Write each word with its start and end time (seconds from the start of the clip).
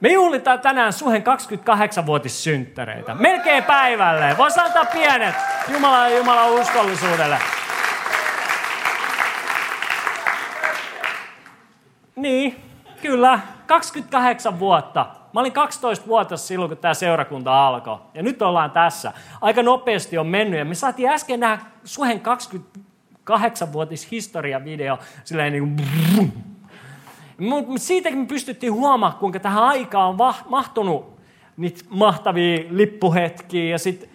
Me 0.00 0.08
juhlitaan 0.08 0.60
tänään 0.60 0.92
Suhen 0.92 1.22
28-vuotissynttäreitä. 1.22 3.14
Melkein 3.14 3.64
päivälle. 3.64 4.34
Voisi 4.38 4.60
antaa 4.60 4.84
pienet 4.84 5.34
Jumala 5.68 6.08
ja 6.08 6.18
Jumalan 6.18 6.50
uskollisuudelle. 6.50 7.38
Niin, 12.16 12.56
kyllä. 13.02 13.40
28 13.66 14.58
vuotta. 14.58 15.06
Mä 15.32 15.40
olin 15.40 15.52
12 15.52 16.06
vuotta 16.06 16.36
silloin, 16.36 16.68
kun 16.68 16.78
tämä 16.78 16.94
seurakunta 16.94 17.66
alkoi. 17.66 17.98
Ja 18.14 18.22
nyt 18.22 18.42
ollaan 18.42 18.70
tässä. 18.70 19.12
Aika 19.40 19.62
nopeasti 19.62 20.18
on 20.18 20.26
mennyt. 20.26 20.58
Ja 20.58 20.64
me 20.64 20.74
saatiin 20.74 21.08
äsken 21.08 21.40
nähdä 21.40 21.64
Suhen 21.84 22.20
28-vuotis 23.30 24.10
historiavideo. 24.10 24.98
Silleen 25.24 25.52
niin 25.52 25.76
kuin 25.76 26.32
mutta 27.40 27.78
siitäkin 27.78 28.18
me 28.18 28.26
pystyttiin 28.26 28.72
huomaamaan, 28.72 29.20
kuinka 29.20 29.40
tähän 29.40 29.62
aikaan 29.62 30.08
on 30.08 30.34
mahtunut 30.48 31.20
niitä 31.56 31.84
mahtavia 31.88 32.64
lippuhetkiä 32.70 33.64
ja 33.64 33.78
sitten 33.78 34.08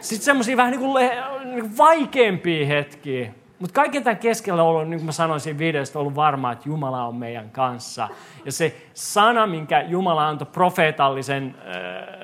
sit 0.00 0.22
semmoisia 0.22 0.56
vähän 0.56 0.70
niin 0.70 0.80
kuin, 0.80 1.10
niin 1.44 1.60
kuin 1.60 1.78
vaikeampia 1.78 2.66
hetkiä. 2.66 3.32
Mutta 3.58 3.74
kaiken 3.74 4.04
tämän 4.04 4.16
keskellä 4.16 4.62
on 4.62 4.68
ollut, 4.68 4.88
niin 4.88 4.98
kuin 4.98 5.06
mä 5.06 5.12
sanoin 5.12 5.40
siinä 5.40 5.58
videosta, 5.58 5.98
ollut 5.98 6.14
varmaa, 6.14 6.52
että 6.52 6.68
Jumala 6.68 7.06
on 7.06 7.16
meidän 7.16 7.50
kanssa. 7.50 8.08
Ja 8.44 8.52
se 8.52 8.76
sana, 8.94 9.46
minkä 9.46 9.80
Jumala 9.80 10.28
antoi 10.28 10.48
profeetallisen 10.52 11.54
äh, 11.58 12.15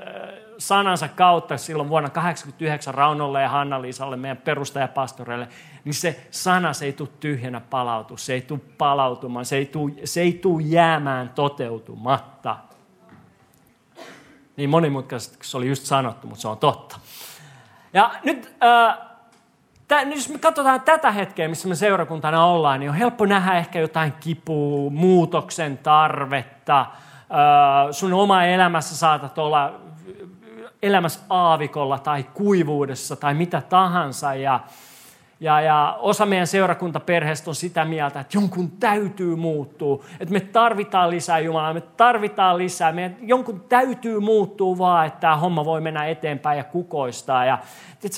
sanansa 0.63 1.09
kautta 1.09 1.57
silloin 1.57 1.89
vuonna 1.89 2.09
1989 2.09 2.95
Raunolle 2.95 3.43
ja 3.43 3.49
Hanna-Liisalle, 3.49 4.17
meidän 4.17 4.37
perustajapastoreille, 4.37 5.49
niin 5.85 5.95
se 5.95 6.27
sana 6.31 6.73
se 6.73 6.85
ei 6.85 6.93
tule 6.93 7.09
tyhjänä 7.21 7.61
palautu, 7.61 8.17
se 8.17 8.35
ei 8.35 8.41
tule 8.41 8.61
palautumaan, 8.79 9.45
se 9.45 9.57
ei 9.57 9.67
tule, 9.67 9.93
se 10.05 10.21
ei 10.21 10.33
tule 10.33 10.63
jäämään 10.63 11.29
toteutumatta. 11.29 12.57
Niin 14.57 14.71
monimutkaisesti 14.71 15.39
se 15.43 15.57
oli 15.57 15.69
just 15.69 15.83
sanottu, 15.83 16.27
mutta 16.27 16.43
se 16.43 16.49
on 16.49 16.59
totta. 16.59 16.99
Ja 17.93 18.11
nyt, 18.25 18.55
äh, 18.65 18.99
tä, 19.89 20.03
jos 20.03 20.29
me 20.29 20.39
katsotaan 20.39 20.81
tätä 20.81 21.11
hetkeä, 21.11 21.49
missä 21.49 21.69
me 21.69 21.75
seurakuntana 21.75 22.45
ollaan, 22.45 22.81
niin 22.81 22.91
on 22.91 22.97
helppo 22.97 23.27
nähdä 23.27 23.59
ehkä 23.59 23.79
jotain 23.79 24.13
kipua, 24.13 24.91
muutoksen 24.91 25.79
tarvetta. 25.79 26.81
Äh, 26.81 26.87
sun 27.91 28.13
oma 28.13 28.45
elämässä 28.45 28.97
saatat 28.97 29.39
olla 29.39 29.82
elämässä 30.83 31.21
aavikolla 31.31 31.99
tai 31.99 32.23
kuivuudessa 32.23 33.17
tai 33.17 33.35
mitä 33.35 33.63
tahansa. 33.69 34.35
Ja, 34.35 34.61
ja, 35.41 35.61
ja 35.61 35.99
osa 36.01 36.27
meidän 36.27 36.47
seurakuntaperheestä 36.47 37.51
on 37.51 37.55
sitä 37.55 37.85
mieltä, 37.85 38.21
että 38.21 38.37
jonkun 38.37 38.71
täytyy 38.71 39.37
muuttua, 39.37 40.05
että 40.21 40.33
me 40.33 40.41
tarvitaan 40.41 41.11
lisää 41.11 41.39
Jumalaa, 41.39 41.75
me 41.75 41.81
tarvitaan 41.81 42.59
lisää, 42.59 42.93
meidän 42.93 43.17
jonkun 43.21 43.61
täytyy 43.69 44.21
muuttua 44.21 44.79
vaan, 44.79 45.07
että 45.07 45.21
tämä 45.21 45.37
homma 45.37 45.65
voi 45.65 45.81
mennä 45.81 46.07
eteenpäin 46.07 46.59
ja 46.59 46.65
kukoistaa. 46.65 47.45
Ja, 47.45 47.59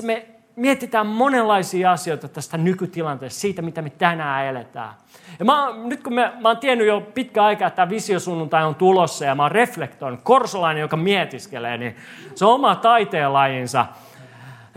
me 0.03 0.34
mietitään 0.57 1.07
monenlaisia 1.07 1.93
asioita 1.93 2.29
tästä 2.29 2.59
nykytilanteesta, 2.59 3.41
siitä 3.41 3.63
mitä 3.63 3.83
me 3.83 3.91
tänään 3.91 4.47
eletään. 4.47 4.95
Ja 5.39 5.45
mä, 5.45 5.73
nyt 5.85 6.03
kun 6.03 6.15
mä, 6.15 6.33
mä 6.41 6.49
oon 6.49 6.59
tiennyt 6.59 6.87
jo 6.87 7.01
pitkä 7.01 7.45
aikaa, 7.45 7.69
että 7.69 7.77
tämä 7.77 7.89
visiosunnuntai 7.89 8.65
on 8.65 8.75
tulossa 8.75 9.25
ja 9.25 9.35
mä 9.35 9.43
oon 9.43 9.53
reflektoinut, 9.53 10.21
korsolainen, 10.23 10.81
joka 10.81 10.97
mietiskelee, 10.97 11.79
niin 11.79 11.97
se 12.35 12.45
on 12.45 12.55
oma 12.55 12.77
taiteenlajinsa. 12.77 13.87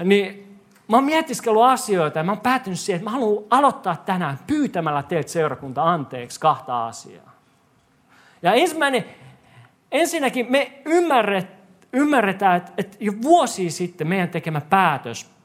Niin 0.04 0.58
mä 0.88 0.98
oon 0.98 1.04
mietiskellyt 1.04 1.62
asioita 1.62 2.20
ja 2.20 2.24
mä 2.24 2.32
oon 2.32 2.42
päätynyt 2.42 2.80
siihen, 2.80 2.98
että 2.98 3.10
mä 3.10 3.12
haluan 3.12 3.46
aloittaa 3.50 3.96
tänään 3.96 4.40
pyytämällä 4.48 5.04
teiltä 5.04 5.30
seurakunta 5.30 5.84
anteeksi 5.84 6.40
kahta 6.40 6.88
asiaa. 6.88 7.36
Ja 8.42 8.54
ensimmäinen, 8.54 9.06
ensinnäkin 9.92 10.46
me 10.50 10.82
ymmärret, 10.86 11.48
ymmärretään, 11.94 12.58
että, 12.58 12.72
että 12.78 12.98
jo 13.00 13.14
vuosi 13.22 13.70
sitten 13.70 14.08
meidän 14.08 14.30
tekemä 14.30 14.62
päätös 14.62 15.37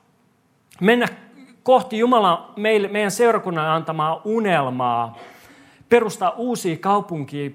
mennä 0.83 1.07
kohti 1.63 1.99
Jumala 1.99 2.53
meille, 2.57 2.89
meidän 2.89 3.11
seurakunnan 3.11 3.69
antamaa 3.69 4.21
unelmaa, 4.25 5.19
perustaa 5.89 6.31
uusia 6.31 6.77
kaupunkia, 6.77 7.51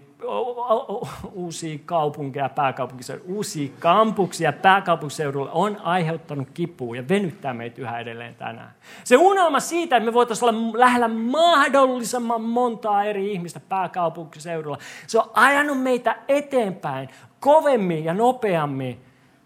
uusia 1.34 1.80
kaupunkeja 1.86 2.50
pääkaupunkiseudulla, 2.50 3.34
uusia 3.34 3.70
kampuksia 3.80 4.54
pääkaupunkiseudulla 4.54 5.52
on 5.52 5.78
aiheuttanut 5.84 6.48
kipua 6.54 6.96
ja 6.96 7.08
venyttää 7.10 7.54
meitä 7.54 7.82
yhä 7.82 8.00
edelleen 8.00 8.36
tänään. 8.36 8.72
Se 9.04 9.18
unelma 9.18 9.60
siitä, 9.60 9.98
että 9.98 10.06
me 10.06 10.14
voitaisiin 10.14 10.50
olla 10.50 10.80
lähellä 10.80 11.08
mahdollisimman 11.08 12.42
montaa 12.42 13.04
eri 13.04 13.32
ihmistä 13.32 13.60
pääkaupunkiseudulla, 13.60 14.78
se 15.08 15.20
on 15.20 15.30
ajanut 15.34 15.82
meitä 15.82 16.16
eteenpäin 16.28 17.10
kovemmin 17.40 18.06
ja 18.06 18.14
nopeammin 18.14 19.02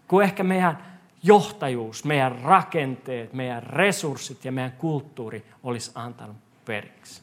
kuin 0.08 0.24
ehkä 0.24 0.42
meidän 0.42 0.91
johtajuus, 1.22 2.04
meidän 2.04 2.38
rakenteet, 2.42 3.32
meidän 3.32 3.62
resurssit 3.62 4.44
ja 4.44 4.52
meidän 4.52 4.72
kulttuuri 4.72 5.44
olisi 5.62 5.90
antanut 5.94 6.36
periksi. 6.64 7.22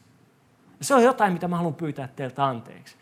Se 0.81 0.95
on 0.95 1.03
jotain, 1.03 1.33
mitä 1.33 1.47
mä 1.47 1.57
haluan 1.57 1.75
pyytää 1.75 2.09
teiltä 2.15 2.45
anteeksi. 2.45 2.95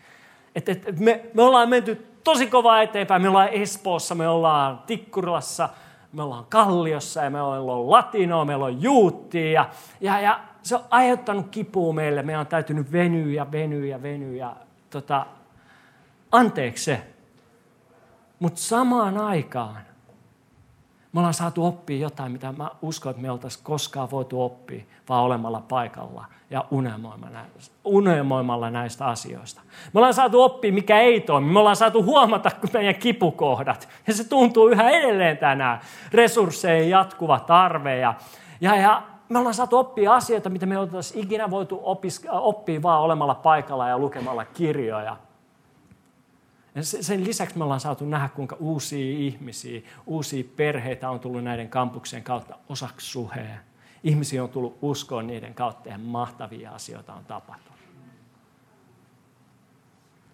Et, 0.54 0.68
et, 0.68 0.98
me, 0.98 1.24
me 1.34 1.42
ollaan 1.42 1.68
menty 1.68 2.06
tosi 2.24 2.46
kovaa 2.46 2.82
eteenpäin. 2.82 3.22
Me 3.22 3.28
ollaan 3.28 3.48
Espoossa, 3.48 4.14
me 4.14 4.28
ollaan 4.28 4.78
Tikkurilassa, 4.86 5.68
me 6.12 6.22
ollaan 6.22 6.46
Kalliossa 6.48 7.24
ja 7.24 7.30
me 7.30 7.42
ollaan 7.42 7.90
Latinoa, 7.90 8.44
meillä 8.44 8.64
on 8.64 8.82
Juuttia. 8.82 9.50
Ja, 9.50 9.70
ja, 10.00 10.20
ja 10.20 10.40
se 10.62 10.76
on 10.76 10.84
aiheuttanut 10.90 11.48
kipua 11.48 11.92
meille. 11.92 12.22
Me 12.22 12.38
on 12.38 12.46
täytynyt 12.46 12.92
venyä 12.92 13.34
ja 13.34 13.52
venyä 13.52 13.86
ja 13.86 14.02
venyä. 14.02 14.36
Ja, 14.36 14.56
tota, 14.90 15.26
anteeksi 16.32 16.84
se. 16.84 17.02
Mutta 18.38 18.60
samaan 18.60 19.18
aikaan 19.18 19.87
me 21.12 21.20
ollaan 21.20 21.34
saatu 21.34 21.66
oppia 21.66 21.98
jotain, 21.98 22.32
mitä 22.32 22.52
mä 22.52 22.70
uskon, 22.82 23.10
että 23.10 23.22
me 23.22 23.30
oltaisiin 23.30 23.64
koskaan 23.64 24.10
voitu 24.10 24.42
oppia, 24.42 24.84
vaan 25.08 25.24
olemalla 25.24 25.60
paikalla 25.68 26.24
ja 26.50 26.64
unelmoimalla 27.84 28.70
näistä 28.70 29.06
asioista. 29.06 29.60
Me 29.92 29.98
ollaan 29.98 30.14
saatu 30.14 30.42
oppia, 30.42 30.72
mikä 30.72 31.00
ei 31.00 31.20
toimi. 31.20 31.52
Me 31.52 31.58
ollaan 31.58 31.76
saatu 31.76 32.02
huomata 32.02 32.50
meidän 32.72 32.94
kipukohdat. 32.94 33.88
Ja 34.06 34.14
se 34.14 34.28
tuntuu 34.28 34.68
yhä 34.68 34.90
edelleen 34.90 35.38
tänään. 35.38 35.80
Resurssejen 36.12 36.90
jatkuva 36.90 37.40
tarve. 37.40 37.98
Ja, 37.98 38.14
ja, 38.60 38.76
ja 38.76 39.02
me 39.28 39.38
ollaan 39.38 39.54
saatu 39.54 39.76
oppia 39.76 40.14
asioita, 40.14 40.50
mitä 40.50 40.66
me 40.66 40.78
oltaisiin 40.78 41.24
ikinä 41.24 41.50
voitu 41.50 41.80
oppia 42.30 42.82
vaan 42.82 43.00
olemalla 43.00 43.34
paikalla 43.34 43.88
ja 43.88 43.98
lukemalla 43.98 44.44
kirjoja. 44.44 45.16
Ja 46.78 46.84
sen 46.84 47.24
lisäksi 47.24 47.58
me 47.58 47.64
ollaan 47.64 47.80
saatu 47.80 48.04
nähdä, 48.04 48.28
kuinka 48.28 48.56
uusia 48.60 49.18
ihmisiä, 49.18 49.80
uusia 50.06 50.44
perheitä 50.56 51.10
on 51.10 51.20
tullut 51.20 51.44
näiden 51.44 51.68
kampuksien 51.68 52.22
kautta 52.22 52.58
osaksi 52.68 53.10
suheen. 53.10 53.60
Ihmisiä 54.04 54.42
on 54.42 54.48
tullut 54.48 54.78
uskoon 54.82 55.26
niiden 55.26 55.54
kautta 55.54 55.88
ja 55.88 55.98
mahtavia 55.98 56.70
asioita 56.70 57.14
on 57.14 57.24
tapahtunut. 57.24 57.78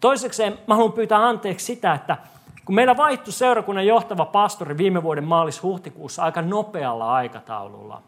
Toisekseen 0.00 0.59
mä 0.66 0.75
haluan 0.75 0.93
pyytää 0.93 1.28
anteeksi 1.28 1.67
sitä, 1.67 1.94
että 1.94 2.17
kun 2.64 2.75
meillä 2.75 2.96
vaihtui 2.96 3.32
seurakunnan 3.32 3.87
johtava 3.87 4.25
pastori 4.25 4.79
viime 4.79 5.02
vuoden 5.02 5.25
maalis-huhtikuussa 5.25 6.23
aika 6.23 6.43
nopealla 6.43 7.14
aikataululla, 7.14 8.02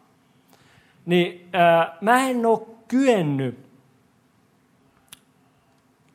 niin 1.06 1.48
ää, 1.52 1.96
mä 2.00 2.28
en 2.28 2.46
ole 2.46 2.60
kyennyt 2.88 3.65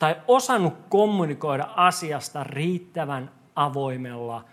tai 0.01 0.15
osannut 0.27 0.73
kommunikoida 0.89 1.69
asiasta 1.75 2.43
riittävän 2.43 3.31
avoimella 3.55 4.45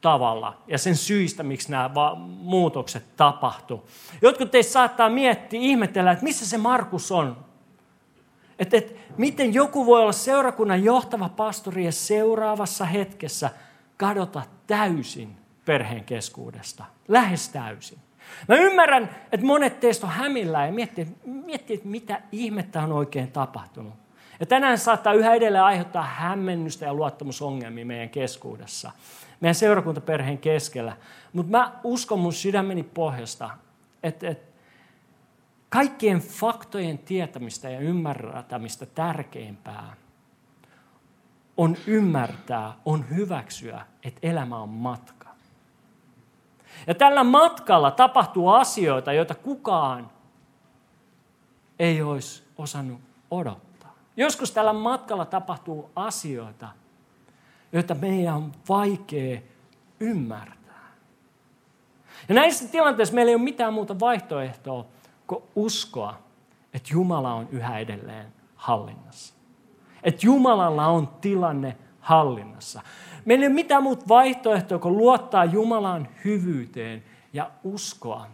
tavalla 0.00 0.62
ja 0.66 0.78
sen 0.78 0.96
syistä, 0.96 1.42
miksi 1.42 1.70
nämä 1.70 1.90
muutokset 2.26 3.16
tapahtuu. 3.16 3.88
Jotkut 4.22 4.50
teistä 4.50 4.72
saattaa 4.72 5.08
miettiä, 5.08 5.60
ihmetellä, 5.60 6.12
että 6.12 6.24
missä 6.24 6.46
se 6.46 6.58
Markus 6.58 7.12
on. 7.12 7.36
Että, 8.58 8.76
että 8.76 8.92
miten 9.16 9.54
joku 9.54 9.86
voi 9.86 10.00
olla 10.00 10.12
seurakunnan 10.12 10.84
johtava 10.84 11.28
pastori 11.28 11.84
ja 11.84 11.92
seuraavassa 11.92 12.84
hetkessä 12.84 13.50
kadota 13.96 14.42
täysin 14.66 15.36
perheen 15.64 16.04
keskuudesta. 16.04 16.84
Lähes 17.08 17.48
täysin. 17.48 17.98
Mä 18.48 18.54
ymmärrän, 18.54 19.16
että 19.32 19.46
monet 19.46 19.80
teistä 19.80 20.06
on 20.06 20.12
hämillään 20.12 20.66
ja 20.66 20.72
miettii, 20.72 21.06
miettii 21.24 21.76
että 21.76 21.88
mitä 21.88 22.20
ihmettä 22.32 22.82
on 22.82 22.92
oikein 22.92 23.32
tapahtunut. 23.32 24.02
Ja 24.42 24.46
tänään 24.46 24.78
saattaa 24.78 25.12
yhä 25.12 25.34
edelleen 25.34 25.64
aiheuttaa 25.64 26.02
hämmennystä 26.02 26.84
ja 26.84 26.94
luottamusongelmia 26.94 27.86
meidän 27.86 28.10
keskuudessa, 28.10 28.92
meidän 29.40 29.54
seurakuntaperheen 29.54 30.38
keskellä. 30.38 30.96
Mutta 31.32 31.50
mä 31.50 31.72
uskon 31.84 32.18
mun 32.18 32.32
sydämeni 32.32 32.82
pohjasta, 32.82 33.50
että, 34.02 34.28
että 34.28 34.52
kaikkien 35.68 36.20
faktojen 36.20 36.98
tietämistä 36.98 37.70
ja 37.70 37.80
ymmärtämistä 37.80 38.86
tärkeimpää 38.86 39.96
on 41.56 41.76
ymmärtää, 41.86 42.72
on 42.84 43.04
hyväksyä, 43.10 43.86
että 44.04 44.20
elämä 44.22 44.58
on 44.58 44.68
matka. 44.68 45.28
Ja 46.86 46.94
tällä 46.94 47.24
matkalla 47.24 47.90
tapahtuu 47.90 48.48
asioita, 48.48 49.12
joita 49.12 49.34
kukaan 49.34 50.10
ei 51.78 52.02
olisi 52.02 52.44
osannut 52.58 53.00
odottaa. 53.30 53.71
Joskus 54.16 54.50
tällä 54.50 54.72
matkalla 54.72 55.24
tapahtuu 55.24 55.90
asioita, 55.96 56.68
joita 57.72 57.94
meidän 57.94 58.34
on 58.34 58.52
vaikea 58.68 59.40
ymmärtää. 60.00 60.62
Ja 62.28 62.34
näissä 62.34 62.68
tilanteissa 62.68 63.14
meillä 63.14 63.30
ei 63.30 63.36
ole 63.36 63.42
mitään 63.42 63.72
muuta 63.72 64.00
vaihtoehtoa 64.00 64.86
kuin 65.26 65.42
uskoa, 65.56 66.18
että 66.74 66.88
Jumala 66.92 67.34
on 67.34 67.48
yhä 67.50 67.78
edelleen 67.78 68.32
hallinnassa. 68.56 69.34
Että 70.02 70.26
Jumalalla 70.26 70.86
on 70.86 71.08
tilanne 71.08 71.76
hallinnassa. 72.00 72.82
Meillä 73.24 73.42
ei 73.42 73.48
ole 73.48 73.54
mitään 73.54 73.82
muuta 73.82 74.08
vaihtoehtoa 74.08 74.78
kuin 74.78 74.96
luottaa 74.96 75.44
Jumalan 75.44 76.08
hyvyyteen 76.24 77.04
ja 77.32 77.50
uskoa, 77.64 78.26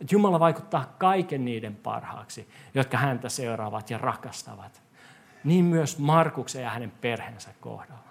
että 0.00 0.14
Jumala 0.14 0.40
vaikuttaa 0.40 0.94
kaiken 0.98 1.44
niiden 1.44 1.76
parhaaksi, 1.76 2.48
jotka 2.74 2.96
häntä 2.96 3.28
seuraavat 3.28 3.90
ja 3.90 3.98
rakastavat. 3.98 4.85
Niin 5.44 5.64
myös 5.64 5.98
Markuksen 5.98 6.62
ja 6.62 6.70
hänen 6.70 6.92
perheensä 7.00 7.50
kohdalla. 7.60 8.06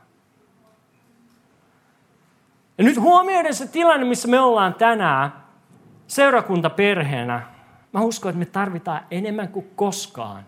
Ja 2.77 2.83
nyt 2.83 2.97
huomioiden 2.97 3.53
se 3.53 3.67
tilanne, 3.67 4.05
missä 4.05 4.27
me 4.27 4.39
ollaan 4.39 4.73
tänään 4.73 5.33
seurakuntaperheenä, 6.07 7.41
mä 7.93 8.01
uskon, 8.01 8.29
että 8.29 8.39
me 8.39 8.45
tarvitaan 8.45 9.01
enemmän 9.11 9.47
kuin 9.47 9.71
koskaan 9.75 10.45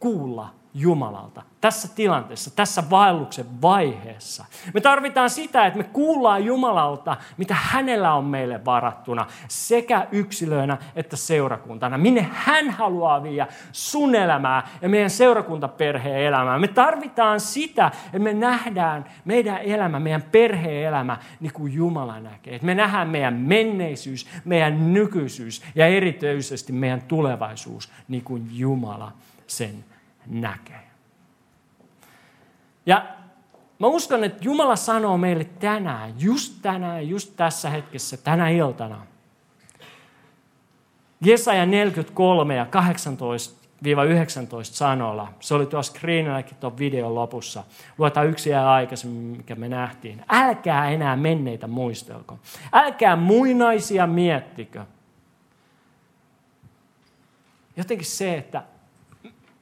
kuulla 0.00 0.59
Jumalalta 0.74 1.42
tässä 1.60 1.88
tilanteessa, 1.94 2.50
tässä 2.56 2.90
vaelluksen 2.90 3.62
vaiheessa. 3.62 4.44
Me 4.74 4.80
tarvitaan 4.80 5.30
sitä, 5.30 5.66
että 5.66 5.78
me 5.78 5.84
kuullaan 5.84 6.44
Jumalalta, 6.44 7.16
mitä 7.36 7.54
hänellä 7.54 8.14
on 8.14 8.24
meille 8.24 8.64
varattuna, 8.64 9.26
sekä 9.48 10.06
yksilöinä 10.12 10.78
että 10.96 11.16
seurakuntana. 11.16 11.98
Minne 11.98 12.26
hän 12.32 12.70
haluaa 12.70 13.22
viedä 13.22 13.46
sun 13.72 14.14
elämää 14.14 14.68
ja 14.82 14.88
meidän 14.88 15.10
seurakuntaperheen 15.10 16.22
elämää. 16.22 16.58
Me 16.58 16.68
tarvitaan 16.68 17.40
sitä, 17.40 17.90
että 18.06 18.18
me 18.18 18.34
nähdään 18.34 19.04
meidän 19.24 19.58
elämä, 19.58 20.00
meidän 20.00 20.22
perheen 20.22 20.86
elämä, 20.86 21.18
niin 21.40 21.52
kuin 21.52 21.72
Jumala 21.72 22.20
näkee. 22.20 22.54
Että 22.54 22.66
me 22.66 22.74
nähdään 22.74 23.08
meidän 23.08 23.34
menneisyys, 23.34 24.26
meidän 24.44 24.92
nykyisyys 24.92 25.62
ja 25.74 25.86
erityisesti 25.86 26.72
meidän 26.72 27.02
tulevaisuus, 27.02 27.90
niin 28.08 28.24
kuin 28.24 28.48
Jumala 28.52 29.12
sen 29.46 29.84
näkee. 30.26 30.90
Ja 32.86 33.06
mä 33.78 33.86
uskon, 33.86 34.24
että 34.24 34.44
Jumala 34.44 34.76
sanoo 34.76 35.18
meille 35.18 35.44
tänään, 35.44 36.14
just 36.18 36.62
tänään, 36.62 37.08
just 37.08 37.36
tässä 37.36 37.70
hetkessä, 37.70 38.16
tänä 38.16 38.48
iltana. 38.48 39.06
Jesaja 41.20 41.66
43 41.66 42.54
ja 42.54 42.66
18 42.66 43.60
19 44.08 44.76
sanoilla. 44.76 45.32
Se 45.40 45.54
oli 45.54 45.66
tuossa 45.66 45.92
screenilläkin 45.92 46.56
tuon 46.56 46.78
videon 46.78 47.14
lopussa. 47.14 47.64
Luetaan 47.98 48.26
yksi 48.26 48.50
ja 48.50 48.72
aikaisemmin, 48.72 49.36
mikä 49.36 49.54
me 49.54 49.68
nähtiin. 49.68 50.24
Älkää 50.28 50.90
enää 50.90 51.16
menneitä 51.16 51.66
muistelko. 51.66 52.38
Älkää 52.72 53.16
muinaisia 53.16 54.06
miettikö. 54.06 54.84
Jotenkin 57.76 58.06
se, 58.06 58.38
että 58.38 58.62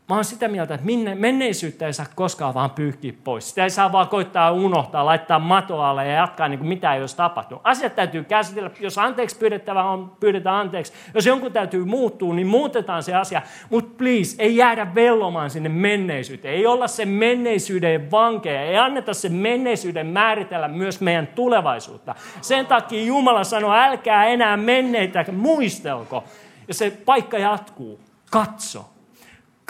Mä 0.09 0.15
oon 0.15 0.25
sitä 0.25 0.49
mieltä, 0.49 0.75
että 0.75 0.87
menneisyyttä 1.15 1.87
ei 1.87 1.93
saa 1.93 2.07
koskaan 2.15 2.55
vaan 2.55 2.71
pyyhkiä 2.71 3.13
pois. 3.25 3.49
Sitä 3.49 3.65
ei 3.65 3.71
saa 3.71 3.93
vaan 3.93 4.09
koittaa 4.09 4.53
unohtaa, 4.53 5.07
laittaa 5.07 5.39
matoalle 5.39 6.07
ja 6.07 6.15
jatkaa 6.15 6.49
niin 6.49 6.59
kuin 6.59 6.69
mitä 6.69 6.95
ei 6.95 7.01
olisi 7.01 7.17
tapahtunut. 7.17 7.61
Asiat 7.65 7.95
täytyy 7.95 8.25
käsitellä. 8.25 8.71
Jos 8.81 8.99
anteeksi 8.99 9.39
pyydettävä 9.39 9.85
on, 9.85 10.13
pyydetään 10.21 10.57
anteeksi. 10.57 10.93
Jos 11.15 11.27
jonkun 11.27 11.53
täytyy 11.53 11.85
muuttua, 11.85 12.35
niin 12.35 12.47
muutetaan 12.47 13.03
se 13.03 13.15
asia. 13.15 13.43
Mutta 13.71 13.95
please, 13.99 14.43
ei 14.43 14.57
jäädä 14.57 14.95
vellomaan 14.95 15.51
sinne 15.51 15.69
menneisyyteen. 15.69 16.55
Ei 16.55 16.67
olla 16.67 16.89
se 16.89 17.05
menneisyyden 17.05 18.11
vankeja. 18.11 18.63
Ei 18.63 18.77
anneta 18.77 19.15
se 19.15 19.29
menneisyyden 19.29 20.07
määritellä 20.07 20.69
myös 20.69 21.01
meidän 21.01 21.27
tulevaisuutta. 21.27 22.15
Sen 22.41 22.67
takia 22.67 23.05
Jumala 23.05 23.45
sanoo, 23.45 23.73
älkää 23.73 24.27
enää 24.27 24.57
menneitä 24.57 25.25
muistelko. 25.33 26.25
Ja 26.69 26.75
se 26.75 26.93
paikka 27.05 27.39
jatkuu. 27.39 28.01
Katso 28.31 28.98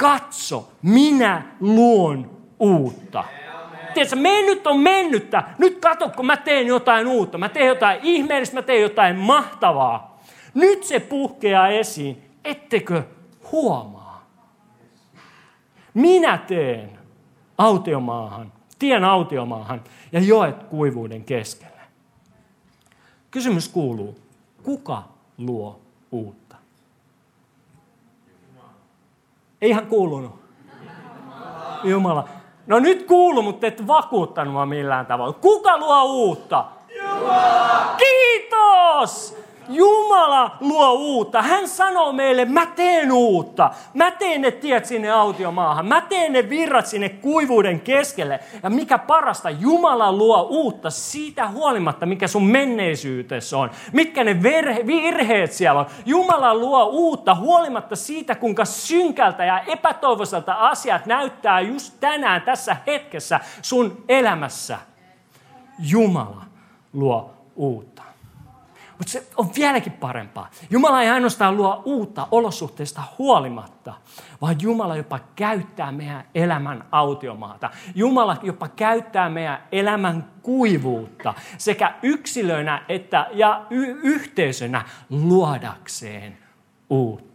katso, 0.01 0.73
minä 0.83 1.43
luon 1.61 2.31
uutta. 2.61 3.25
Tiedätkö, 3.95 4.17
mennyt 4.17 4.67
on 4.67 4.81
mennyttä. 4.81 5.43
Nyt 5.59 5.79
katso, 5.79 6.09
kun 6.09 6.27
mä 6.27 6.37
teen 6.37 6.67
jotain 6.67 7.07
uutta. 7.07 7.39
Mä 7.39 7.49
teen 7.49 7.67
jotain 7.67 8.01
ihmeellistä, 8.03 8.57
mä 8.57 8.63
teen 8.63 8.83
jotain 8.83 9.17
mahtavaa. 9.17 10.21
Nyt 10.55 10.85
se 10.85 11.01
puhkeaa 11.01 11.69
esiin. 11.69 12.23
Ettekö 12.45 13.03
huomaa? 13.53 14.27
Minä 15.95 16.39
teen 16.39 16.99
autiomaahan, 17.59 18.53
tien 18.79 19.05
autiomaahan 19.05 19.85
ja 20.13 20.21
joet 20.21 20.63
kuivuuden 20.63 21.25
keskelle. 21.25 21.81
Kysymys 23.31 23.69
kuuluu, 23.69 24.19
kuka 24.63 25.03
luo 25.39 25.81
uutta? 26.13 26.38
Ei 29.63 29.71
ihan 29.71 29.87
kuulunut. 29.87 30.41
Jumala. 31.85 32.29
No 32.67 32.79
nyt 32.79 33.07
kuulu, 33.07 33.43
mutta 33.43 33.67
et 33.67 33.87
vakuuttanut 33.87 34.53
mua 34.53 34.67
millään 34.67 35.07
tavalla. 35.07 35.33
Kuka 35.33 35.79
luo 35.79 36.05
uutta? 36.05 36.65
Jumala! 36.97 37.97
Kiitos! 37.99 39.37
Jumala 39.69 40.57
luo 40.61 40.93
uutta. 40.93 41.43
Hän 41.43 41.69
sanoo 41.69 42.13
meille, 42.13 42.45
mä 42.45 42.67
teen 42.67 43.13
uutta. 43.13 43.71
Mä 43.95 44.11
teen 44.11 44.41
ne 44.41 44.51
tiet 44.51 44.85
sinne 44.85 45.11
autiomaahan. 45.11 45.87
Mä 45.87 46.01
teen 46.01 46.33
ne 46.33 46.49
virrat 46.49 46.87
sinne 46.87 47.09
kuivuuden 47.09 47.81
keskelle. 47.81 48.41
Ja 48.63 48.71
mikä 48.71 48.99
parasta, 48.99 49.51
Jumala 49.51 50.13
luo 50.13 50.43
uutta 50.43 50.91
siitä 50.91 51.49
huolimatta, 51.49 52.07
mikä 52.07 52.29
sun 52.29 52.47
menneisyytessä 52.47 53.59
on. 53.59 53.71
Mitkä 53.93 54.25
ne 54.25 54.43
verhe, 54.43 54.87
virheet 54.87 55.53
siellä 55.53 55.81
on. 55.81 55.87
Jumala 56.07 56.55
luo 56.55 56.85
uutta 56.85 57.35
huolimatta 57.35 57.97
siitä, 57.97 58.35
kuinka 58.35 58.65
synkältä 58.65 59.45
ja 59.45 59.61
epätoivoiselta 59.61 60.53
asiat 60.55 61.07
näyttää 61.07 61.61
just 61.61 61.95
tänään 62.01 62.43
tässä 62.43 62.77
hetkessä 62.87 63.41
sun 63.63 64.05
elämässä. 64.09 64.79
Jumala 65.79 66.43
luo 66.93 67.31
uutta. 67.57 68.08
Mutta 68.99 69.13
se 69.13 69.27
on 69.37 69.51
vieläkin 69.57 69.93
parempaa. 69.93 70.51
Jumala 70.71 71.03
ei 71.03 71.09
ainoastaan 71.09 71.57
luo 71.57 71.83
uutta 71.85 72.29
olosuhteista 72.31 73.03
huolimatta, 73.19 73.93
vaan 74.41 74.57
Jumala 74.61 74.97
jopa 74.97 75.21
käyttää 75.37 75.93
meidän 75.93 76.25
elämän 76.35 76.85
autiomaata. 76.93 77.71
Jumala 77.95 78.37
jopa 78.43 78.69
käyttää 78.69 79.29
meidän 79.29 79.63
elämän 79.73 80.31
kuivuutta 80.43 81.35
sekä 81.59 81.95
yksilönä 82.03 82.83
että 82.89 83.27
ja 83.33 83.67
y- 83.71 83.99
yhteisönä 84.03 84.85
luodakseen 85.11 86.39
uutta. 86.91 87.28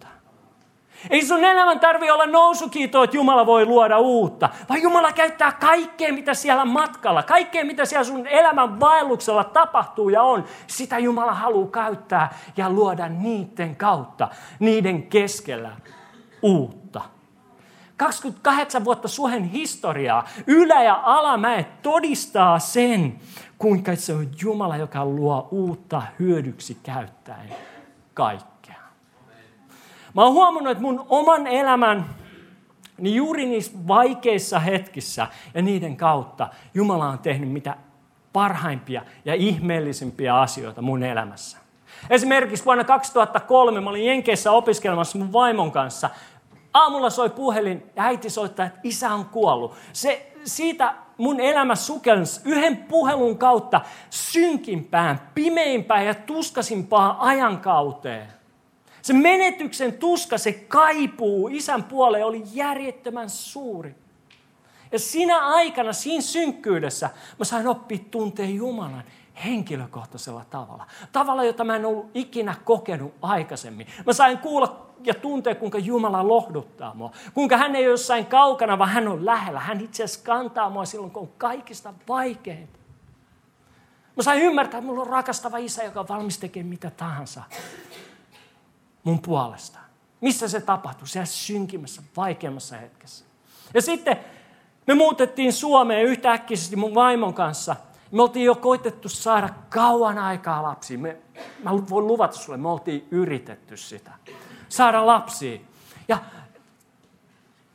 Ei 1.10 1.26
sun 1.26 1.44
elämän 1.44 1.80
tarvi 1.80 2.12
olla 2.12 2.26
nousukiito, 2.26 3.04
että 3.04 3.18
Jumala 3.18 3.46
voi 3.46 3.66
luoda 3.66 4.00
uutta, 4.00 4.50
vaan 4.70 4.82
Jumala 4.82 5.12
käyttää 5.12 5.52
kaikkea, 5.52 6.14
mitä 6.14 6.34
siellä 6.34 6.66
matkalla, 6.66 7.24
kaikkea, 7.24 7.66
mitä 7.66 7.86
siellä 7.86 8.04
sun 8.04 8.28
elämän 8.28 8.80
vaelluksella 8.80 9.44
tapahtuu 9.44 10.10
ja 10.10 10.24
on. 10.24 10.46
Sitä 10.68 11.00
Jumala 11.00 11.34
haluaa 11.34 11.72
käyttää 11.72 12.38
ja 12.58 12.70
luoda 12.70 13.10
niiden 13.10 13.76
kautta, 13.76 14.28
niiden 14.60 15.04
keskellä 15.04 15.72
uutta. 16.42 17.02
28 17.98 18.86
vuotta 18.86 19.08
Suhen 19.08 19.44
historiaa, 19.44 20.28
ylä- 20.48 20.84
ja 20.84 21.02
alamäet 21.04 21.82
todistaa 21.82 22.60
sen, 22.60 23.20
kuinka 23.58 23.96
se 23.96 24.14
on 24.14 24.28
Jumala, 24.42 24.78
joka 24.78 25.06
luo 25.06 25.48
uutta 25.52 26.02
hyödyksi 26.20 26.78
käyttäen 26.84 27.56
kaikki. 28.14 28.53
Mä 30.14 30.24
oon 30.24 30.34
huomannut, 30.34 30.72
että 30.72 30.82
mun 30.82 31.06
oman 31.10 31.48
elämän, 31.48 32.06
niin 32.98 33.16
juuri 33.16 33.46
niissä 33.46 33.72
vaikeissa 33.88 34.60
hetkissä 34.60 35.28
ja 35.54 35.62
niiden 35.62 35.98
kautta 35.98 36.50
Jumala 36.74 37.10
on 37.10 37.20
tehnyt 37.20 37.52
mitä 37.52 37.76
parhaimpia 38.34 39.02
ja 39.26 39.34
ihmeellisimpiä 39.34 40.36
asioita 40.40 40.82
mun 40.82 41.04
elämässä. 41.04 41.58
Esimerkiksi 42.10 42.66
vuonna 42.66 42.84
2003 42.84 43.82
mä 43.82 43.90
olin 43.90 44.06
Jenkeissä 44.06 44.52
opiskelemassa 44.52 45.18
mun 45.18 45.34
vaimon 45.34 45.72
kanssa 45.72 46.10
Aamulla 46.74 47.10
soi 47.10 47.30
puhelin 47.30 47.92
ja 47.96 48.04
äiti 48.04 48.30
soittaa, 48.30 48.66
että 48.66 48.80
isä 48.84 49.14
on 49.14 49.26
kuollut. 49.26 49.76
Se, 49.94 50.34
siitä 50.44 50.94
mun 51.18 51.40
elämä 51.40 51.76
sukelsi 51.76 52.42
yhden 52.46 52.78
puhelun 52.78 53.38
kautta 53.38 53.82
synkimpään, 54.10 55.32
pimeimpään 55.36 56.06
ja 56.06 56.16
tuskasimpaan 56.16 57.16
ajankauteen. 57.20 58.28
Se 59.04 59.14
menetyksen 59.14 59.94
tuska, 59.94 60.38
se 60.38 60.52
kaipuu 60.54 61.48
isän 61.48 61.84
puoleen 61.84 62.26
oli 62.26 62.44
järjettömän 62.54 63.30
suuri. 63.30 63.96
Ja 64.92 65.00
siinä 65.00 65.46
aikana, 65.48 65.94
siinä 65.94 66.22
synkkyydessä, 66.22 67.10
mä 67.40 67.46
sain 67.46 67.68
oppia 67.68 67.98
tuntea 68.12 68.46
Jumalan 68.46 69.04
henkilökohtaisella 69.46 70.46
tavalla. 70.50 70.88
Tavalla, 71.12 71.44
jota 71.44 71.64
mä 71.64 71.76
en 71.76 71.86
ollut 71.86 72.12
ikinä 72.14 72.56
kokenut 72.66 73.14
aikaisemmin. 73.22 73.88
Mä 74.06 74.14
sain 74.14 74.38
kuulla 74.38 74.86
ja 75.04 75.14
tuntea, 75.14 75.56
kuinka 75.56 75.78
Jumala 75.78 76.28
lohduttaa 76.28 76.94
mua. 76.94 77.12
Kuinka 77.34 77.58
hän 77.58 77.76
ei 77.76 77.84
ole 77.84 77.92
jossain 77.92 78.26
kaukana, 78.26 78.80
vaan 78.80 78.90
hän 78.90 79.08
on 79.08 79.26
lähellä. 79.26 79.60
Hän 79.60 79.82
itse 79.82 80.04
asiassa 80.04 80.26
kantaa 80.26 80.70
mua 80.70 80.86
silloin, 80.86 81.12
kun 81.12 81.22
on 81.22 81.30
kaikista 81.38 81.94
vaikeinta. 82.08 82.80
Mä 84.16 84.24
sain 84.24 84.42
ymmärtää, 84.42 84.78
että 84.78 84.88
mulla 84.88 85.02
on 85.02 85.08
rakastava 85.08 85.58
isä, 85.58 85.84
joka 85.84 86.00
on 86.00 86.08
valmis 86.08 86.38
tekemään 86.38 86.70
mitä 86.70 86.90
tahansa 86.90 87.44
mun 89.04 89.22
puolesta. 89.22 89.80
Missä 90.22 90.48
se 90.48 90.62
tapahtui? 90.62 91.08
Siellä 91.08 91.26
synkimmässä, 91.26 92.02
vaikeimmassa 92.18 92.78
hetkessä. 92.78 93.26
Ja 93.74 93.82
sitten 93.82 94.18
me 94.88 94.94
muutettiin 94.94 95.54
Suomeen 95.54 96.06
yhtäkkisesti 96.06 96.76
mun 96.76 96.96
vaimon 96.96 97.34
kanssa. 97.34 97.76
Me 98.12 98.22
oltiin 98.22 98.46
jo 98.46 98.56
koitettu 98.56 99.10
saada 99.10 99.50
kauan 99.70 100.18
aikaa 100.18 100.64
lapsia. 100.64 100.98
Me, 100.98 101.18
mä 101.64 101.72
voin 101.90 102.08
luvata 102.08 102.38
sulle, 102.38 102.58
me 102.58 102.70
oltiin 102.70 103.08
yritetty 103.12 103.78
sitä. 103.78 104.12
Saada 104.70 105.06
lapsia. 105.06 105.60
Ja 106.08 106.18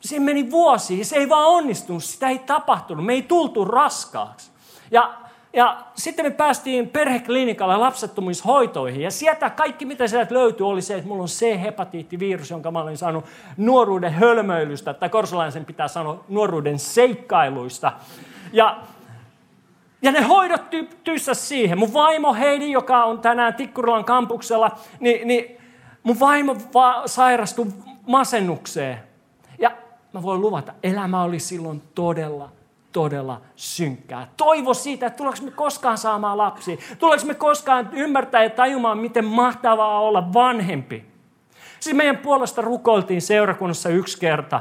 siinä 0.01 0.25
meni 0.25 0.51
vuosi, 0.51 1.05
se 1.05 1.17
ei 1.17 1.29
vaan 1.29 1.47
onnistunut, 1.47 2.05
sitä 2.05 2.29
ei 2.29 2.39
tapahtunut, 2.39 3.07
me 3.07 3.13
ei 3.13 3.23
tultu 3.23 3.65
raskaaksi. 3.65 4.51
Ja 4.91 5.19
ja 5.59 5.77
sitten 5.95 6.27
me 6.27 6.31
päästiin 6.31 6.89
perheklinikalle 6.89 7.77
lapsettomuushoitoihin. 7.77 9.01
Ja 9.01 9.11
sieltä 9.11 9.51
kaikki, 9.51 9.85
mitä 9.85 10.07
sieltä 10.07 10.35
löytyi, 10.35 10.67
oli 10.67 10.83
se, 10.83 10.95
että 10.95 11.09
mulla 11.09 11.23
on 11.23 11.29
C-hepatiittivirus, 11.29 12.51
jonka 12.51 12.71
mä 12.71 12.81
olin 12.81 12.97
saanut 12.97 13.25
nuoruuden 13.57 14.13
hölmöilystä, 14.13 14.95
tai 14.95 15.09
korsolaisen 15.09 15.65
pitää 15.65 15.89
sanoa 15.89 16.25
nuoruuden 16.29 16.79
seikkailuista. 16.79 17.93
Ja, 18.53 18.81
ja 20.03 20.13
ne 20.13 20.23
hoidot 20.23 20.63
tyssä 21.05 21.35
siihen. 21.35 21.79
Mun 21.79 21.93
vaimo 21.93 22.35
Heidi, 22.35 22.71
joka 22.71 23.05
on 23.05 23.21
tänään 23.21 23.55
Tikkurilan 23.55 24.05
kampuksella, 24.05 24.71
niin, 25.01 25.29
niin 25.29 25.57
mun 26.03 26.21
vaimo 26.21 26.57
va- 26.75 27.03
sairastui 27.07 27.67
masennukseen. 28.07 28.99
Ja 29.59 29.71
mä 30.13 30.23
voin 30.23 30.41
luvata, 30.41 30.75
elämä 30.83 31.23
oli 31.23 31.39
silloin 31.39 31.83
todella 31.95 32.58
todella 32.99 33.41
synkkää. 33.57 34.29
Toivo 34.37 34.75
siitä, 34.75 35.07
että 35.07 35.17
tuleeko 35.17 35.39
me 35.43 35.51
koskaan 35.51 35.99
saamaan 35.99 36.39
lapsia. 36.39 36.77
Tuleeko 36.99 37.27
me 37.27 37.35
koskaan 37.35 37.91
ymmärtää 37.93 38.43
ja 38.43 38.51
tajumaan, 38.51 38.99
miten 38.99 39.25
mahtavaa 39.25 40.01
olla 40.01 40.33
vanhempi. 40.33 41.05
Siis 41.81 41.97
meidän 41.97 42.17
puolesta 42.17 42.63
rukoiltiin 42.63 43.23
seurakunnassa 43.23 43.89
yksi 43.89 44.21
kerta. 44.21 44.61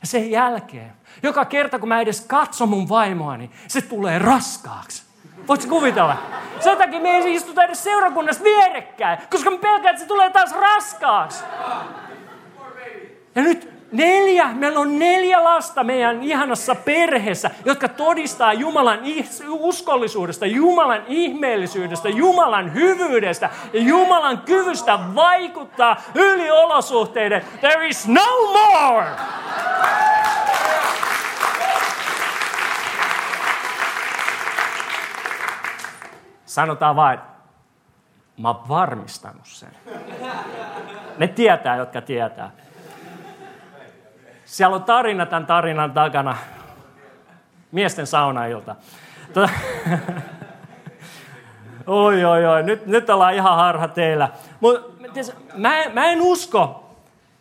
Ja 0.00 0.06
sen 0.06 0.30
jälkeen, 0.30 0.92
joka 1.22 1.44
kerta 1.44 1.78
kun 1.78 1.88
mä 1.88 2.00
edes 2.00 2.20
katson 2.20 2.68
mun 2.68 2.88
vaimoani, 2.88 3.50
se 3.68 3.80
tulee 3.82 4.18
raskaaksi. 4.18 5.02
Voitko 5.48 5.68
kuvitella? 5.68 6.16
Sen 6.60 6.78
takia 6.78 7.00
me 7.00 7.08
ei 7.08 7.34
istuta 7.34 7.64
edes 7.64 7.84
seurakunnassa 7.84 8.44
vierekkäin, 8.44 9.18
koska 9.30 9.50
me 9.50 9.58
pelkään, 9.58 9.94
että 9.94 10.02
se 10.02 10.08
tulee 10.08 10.30
taas 10.30 10.52
raskaaksi. 10.52 11.44
Ja 13.34 13.42
nyt 13.42 13.81
Neljä, 13.92 14.48
meillä 14.54 14.80
on 14.80 14.98
neljä 14.98 15.44
lasta 15.44 15.84
meidän 15.84 16.22
ihanassa 16.22 16.74
perheessä, 16.74 17.50
jotka 17.64 17.88
todistaa 17.88 18.52
Jumalan 18.52 18.98
uskollisuudesta, 19.48 20.46
Jumalan 20.46 21.02
ihmeellisyydestä, 21.08 22.08
Jumalan 22.08 22.74
hyvyydestä 22.74 23.50
ja 23.72 23.80
Jumalan 23.82 24.38
kyvystä 24.38 24.98
vaikuttaa 25.14 25.96
yli 26.14 26.50
olosuhteiden. 26.50 27.44
There 27.60 27.88
is 27.88 28.08
no 28.08 28.52
more! 28.52 29.06
Sanotaan 36.44 36.96
vain, 36.96 37.18
mä 38.38 38.48
oon 38.48 38.68
varmistanut 38.68 39.46
sen. 39.46 39.76
Ne 41.18 41.28
tietää, 41.28 41.76
jotka 41.76 42.00
tietää. 42.00 42.50
Siellä 44.52 44.76
on 44.76 44.84
tarina 44.84 45.26
tämän 45.26 45.46
tarinan 45.46 45.92
takana. 45.92 46.36
Miesten 47.70 48.06
saunailta. 48.06 48.76
Oi, 51.86 52.24
oi, 52.24 52.46
oi. 52.46 52.62
Nyt, 52.62 52.86
nyt 52.86 53.10
ollaan 53.10 53.34
ihan 53.34 53.56
harha 53.56 53.88
teillä. 53.88 54.28
Mut, 54.60 54.98
mä, 55.54 55.72
mä 55.92 56.06
en 56.06 56.22
usko, 56.22 56.90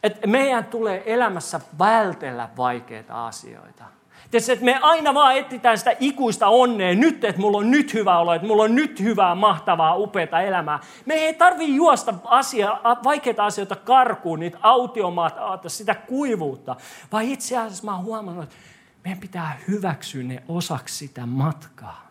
että 0.03 0.27
meidän 0.27 0.65
tulee 0.65 1.03
elämässä 1.05 1.61
vältellä 1.79 2.49
vaikeita 2.57 3.27
asioita. 3.27 3.83
Tiedätkö, 4.31 4.53
että 4.53 4.65
me 4.65 4.79
aina 4.81 5.13
vaan 5.13 5.38
etsitään 5.38 5.77
sitä 5.77 5.95
ikuista 6.00 6.47
onnea. 6.47 6.95
Nyt, 6.95 7.23
että 7.23 7.41
mulla 7.41 7.57
on 7.57 7.71
nyt 7.71 7.93
hyvä 7.93 8.19
olo, 8.19 8.33
että 8.33 8.47
mulla 8.47 8.63
on 8.63 8.75
nyt 8.75 9.00
hyvää, 9.00 9.35
mahtavaa, 9.35 9.95
upeata 9.95 10.41
elämää. 10.41 10.79
Me 11.05 11.13
ei 11.13 11.33
tarvitse 11.33 11.73
juosta 11.73 12.13
asia, 12.23 12.79
vaikeita 13.03 13.45
asioita 13.45 13.75
karkuun, 13.75 14.39
niitä 14.39 14.57
autiomaata, 14.61 15.69
sitä 15.69 15.95
kuivuutta, 15.95 16.75
vaan 17.11 17.23
itse 17.23 17.57
asiassa 17.57 17.85
mä 17.85 17.95
oon 17.95 18.05
huomannut, 18.05 18.43
että 18.43 18.55
meidän 19.03 19.19
pitää 19.19 19.59
hyväksyä 19.67 20.23
ne 20.23 20.43
osaksi 20.47 20.97
sitä 20.97 21.25
matkaa 21.25 22.10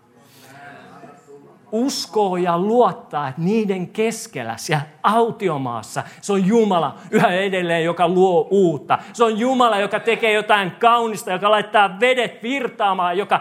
uskoo 1.72 2.36
ja 2.36 2.58
luottaa, 2.58 3.28
että 3.28 3.40
niiden 3.40 3.88
keskellä, 3.88 4.56
siellä 4.56 4.86
autiomaassa, 5.02 6.02
se 6.20 6.32
on 6.32 6.46
Jumala 6.46 6.98
yhä 7.10 7.30
edelleen, 7.32 7.84
joka 7.84 8.08
luo 8.08 8.48
uutta. 8.50 8.98
Se 9.12 9.24
on 9.24 9.38
Jumala, 9.38 9.78
joka 9.78 10.00
tekee 10.00 10.32
jotain 10.32 10.70
kaunista, 10.70 11.32
joka 11.32 11.50
laittaa 11.50 12.00
vedet 12.00 12.42
virtaamaan, 12.42 13.18
joka 13.18 13.40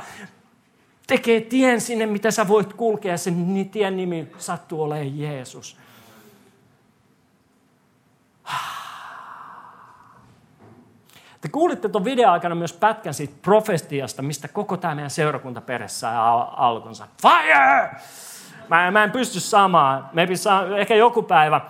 tekee 1.08 1.42
tien 1.42 1.82
sinne, 1.82 2.06
mitä 2.06 2.32
sä 2.32 2.48
voit 2.48 2.74
kulkea. 2.74 3.18
Sen 3.18 3.70
tien 3.72 3.98
nimi 3.98 4.28
sattuu 4.38 4.84
olemaan 4.84 5.20
Jeesus. 5.20 5.78
Te 11.42 11.50
kuulitte 11.50 11.90
tuon 11.90 12.06
videon 12.06 12.34
aikana 12.34 12.56
myös 12.56 12.74
pätkän 12.74 13.14
siitä 13.14 13.34
profetiasta, 13.42 14.22
mistä 14.22 14.48
koko 14.48 14.78
tämä 14.78 14.96
meidän 14.96 15.10
seurakunta 15.10 15.62
peressä 15.62 16.00
saa 16.00 16.68
alkunsa. 16.68 17.08
Fire! 17.22 17.90
Mä, 18.70 18.92
mä 18.92 19.04
en 19.04 19.12
pysty 19.12 19.40
saamaan, 19.40 20.10
maybe 20.14 20.36
saa, 20.36 20.78
ehkä 20.78 20.96
joku 20.96 21.22
päivä. 21.24 21.62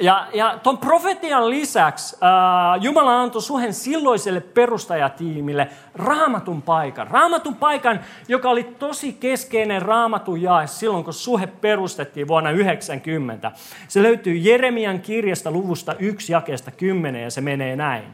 Ja, 0.00 0.26
ja 0.34 0.58
tuon 0.62 0.78
profetian 0.78 1.50
lisäksi 1.50 2.16
äh, 2.16 2.82
Jumala 2.82 3.20
antoi 3.20 3.42
suhen 3.42 3.74
silloiselle 3.74 4.40
perustajatiimille 4.40 5.68
raamatun 5.94 6.62
paikan. 6.62 7.08
Raamatun 7.08 7.54
paikan, 7.54 8.00
joka 8.28 8.50
oli 8.50 8.64
tosi 8.64 9.12
keskeinen 9.12 9.82
raamatun 9.82 10.42
jae 10.42 10.66
silloin, 10.66 11.04
kun 11.04 11.14
suhe 11.14 11.46
perustettiin 11.46 12.28
vuonna 12.28 12.50
90. 12.50 13.52
Se 13.88 14.02
löytyy 14.02 14.36
Jeremian 14.36 15.00
kirjasta 15.00 15.50
luvusta 15.50 15.94
1 15.98 16.32
jakeesta 16.32 16.70
10 16.70 17.22
ja 17.22 17.30
se 17.30 17.40
menee 17.40 17.76
näin. 17.76 18.04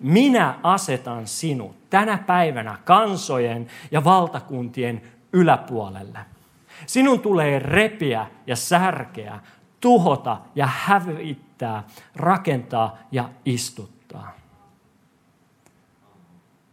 Minä 0.00 0.58
asetan 0.62 1.26
sinut 1.26 1.90
tänä 1.90 2.18
päivänä 2.18 2.78
kansojen 2.84 3.66
ja 3.90 4.04
valtakuntien 4.04 5.02
yläpuolelle. 5.32 6.18
Sinun 6.86 7.20
tulee 7.20 7.58
repiä 7.58 8.26
ja 8.46 8.56
särkeä, 8.56 9.40
tuhota 9.80 10.40
ja 10.54 10.66
hävittää, 10.66 11.84
rakentaa 12.16 12.98
ja 13.12 13.28
istuttaa. 13.44 14.32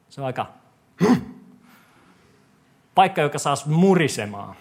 Se 0.10 0.22
on 0.22 0.28
aika 0.28 0.48
paikka, 2.96 3.22
joka 3.22 3.40
saa 3.40 3.56
murisemaan. 3.66 4.56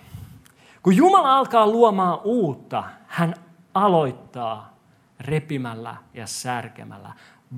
Kun 0.83 0.97
Jumala 0.97 1.39
alkaa 1.39 1.67
luomaan 1.67 2.19
uutta, 2.25 2.85
hän 3.07 3.35
aloittaa 3.75 4.77
repimällä 5.21 5.97
ja 6.15 6.27
särkemällä 6.27 7.13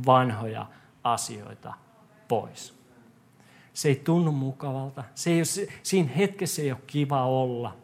vanhoja 0.07 0.67
asioita 1.13 1.75
pois. 2.29 2.77
Se 3.75 3.89
ei 3.89 3.97
tunnu 3.97 4.33
mukavalta. 4.33 5.05
Se 5.15 5.31
ei 5.31 5.39
ole, 5.39 5.69
siinä 5.83 6.11
hetkessä 6.17 6.63
ei 6.63 6.73
ole 6.73 6.81
kiva 6.87 7.27
olla. 7.27 7.77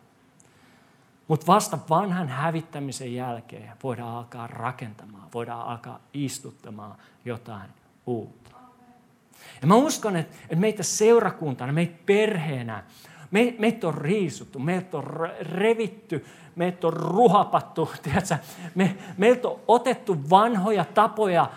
Mutta 1.28 1.46
vasta 1.46 1.78
vanhan 1.90 2.28
hävittämisen 2.28 3.14
jälkeen 3.14 3.72
voidaan 3.82 4.16
alkaa 4.16 4.46
rakentamaan, 4.46 5.28
voidaan 5.34 5.66
alkaa 5.66 6.00
istuttamaan 6.14 6.94
jotain 7.24 7.70
uutta. 8.06 8.50
Ja 9.60 9.66
mä 9.66 9.74
uskon, 9.74 10.16
että, 10.16 10.56
meitä 10.56 10.82
seurakuntana, 10.82 11.72
meitä 11.72 11.98
perheenä, 12.06 12.84
me, 13.30 13.54
meitä 13.58 13.88
on 13.88 13.94
riisuttu, 13.94 14.58
meitä 14.58 14.96
on 14.96 15.04
revitty, 15.40 16.26
meitä 16.56 16.86
on 16.86 16.92
ruhapattu? 16.92 17.90
Me, 18.74 18.96
meiltä 19.18 19.48
on 19.48 19.60
otettu 19.68 20.30
vanhoja 20.30 20.84
tapoja 20.84 21.50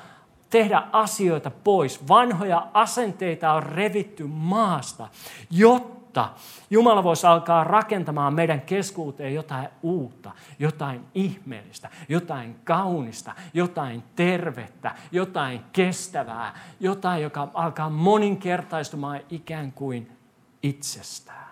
tehdä 0.56 0.84
asioita 0.92 1.52
pois. 1.52 2.08
Vanhoja 2.08 2.68
asenteita 2.74 3.54
on 3.54 3.64
revitty 3.64 4.28
maasta, 4.28 5.08
jotta 5.52 6.30
Jumala 6.70 7.04
voisi 7.04 7.28
alkaa 7.28 7.64
rakentamaan 7.64 8.34
meidän 8.34 8.62
keskuuteen 8.62 9.34
jotain 9.34 9.68
uutta, 9.84 10.32
jotain 10.60 11.06
ihmeellistä, 11.14 11.90
jotain 12.10 12.60
kaunista, 12.64 13.36
jotain 13.54 14.04
tervettä, 14.16 14.96
jotain 15.12 15.62
kestävää, 15.74 16.60
jotain, 16.80 17.24
joka 17.24 17.48
alkaa 17.54 17.90
moninkertaistumaan 17.90 19.20
ikään 19.30 19.72
kuin 19.72 20.18
itsestään. 20.64 21.50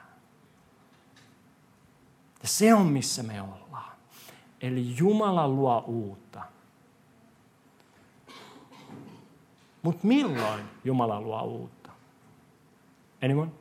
Ja 2.41 2.47
se 2.47 2.73
on 2.73 2.85
missä 2.85 3.23
me 3.23 3.41
ollaan. 3.41 3.91
Eli 4.61 4.97
Jumala 4.97 5.47
luo 5.47 5.83
uutta. 5.87 6.52
Mutta 9.83 10.07
milloin 10.07 10.63
Jumala 10.83 11.21
luo 11.21 11.41
uutta? 11.41 11.89
Anyone? 13.23 13.51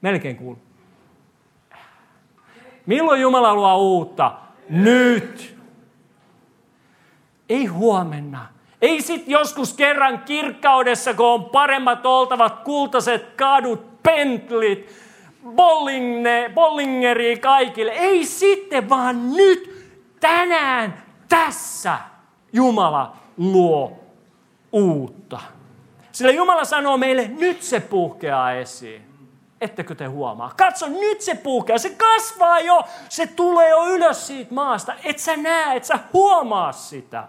Melkein 0.00 0.36
kuulu. 0.36 0.58
Milloin 2.86 3.20
Jumala 3.20 3.54
luo 3.54 3.76
uutta? 3.76 4.32
Nyt. 4.68 5.56
Ei 7.48 7.66
huomenna. 7.66 8.46
Ei 8.82 9.02
sit 9.02 9.28
joskus 9.28 9.74
kerran 9.74 10.18
kirkkaudessa, 10.18 11.14
kun 11.14 11.26
on 11.26 11.44
paremmat 11.44 12.06
oltavat 12.06 12.60
kultaiset 12.60 13.34
kadut, 13.36 14.02
pentlit, 14.02 14.94
bollingne, 15.56 16.50
bollingeri 16.54 17.38
kaikille. 17.38 17.92
Ei 17.92 18.24
sitten, 18.24 18.88
vaan 18.88 19.32
nyt, 19.32 19.90
tänään, 20.20 21.02
tässä 21.28 21.98
Jumala 22.52 23.16
luo 23.36 24.00
uutta. 24.72 25.40
Sillä 26.12 26.32
Jumala 26.32 26.64
sanoo 26.64 26.96
meille, 26.96 27.28
nyt 27.28 27.62
se 27.62 27.80
puhkeaa 27.80 28.52
esiin. 28.52 29.10
Ettekö 29.60 29.94
te 29.94 30.06
huomaa? 30.06 30.52
Katso, 30.56 30.88
nyt 30.88 31.20
se 31.20 31.34
puhkeaa. 31.34 31.78
Se 31.78 31.90
kasvaa 31.90 32.60
jo. 32.60 32.84
Se 33.08 33.26
tulee 33.26 33.68
jo 33.68 33.86
ylös 33.86 34.26
siitä 34.26 34.54
maasta. 34.54 34.94
Et 35.04 35.18
sä 35.18 35.36
näe, 35.36 35.76
et 35.76 35.84
sä 35.84 35.98
huomaa 36.12 36.72
sitä. 36.72 37.28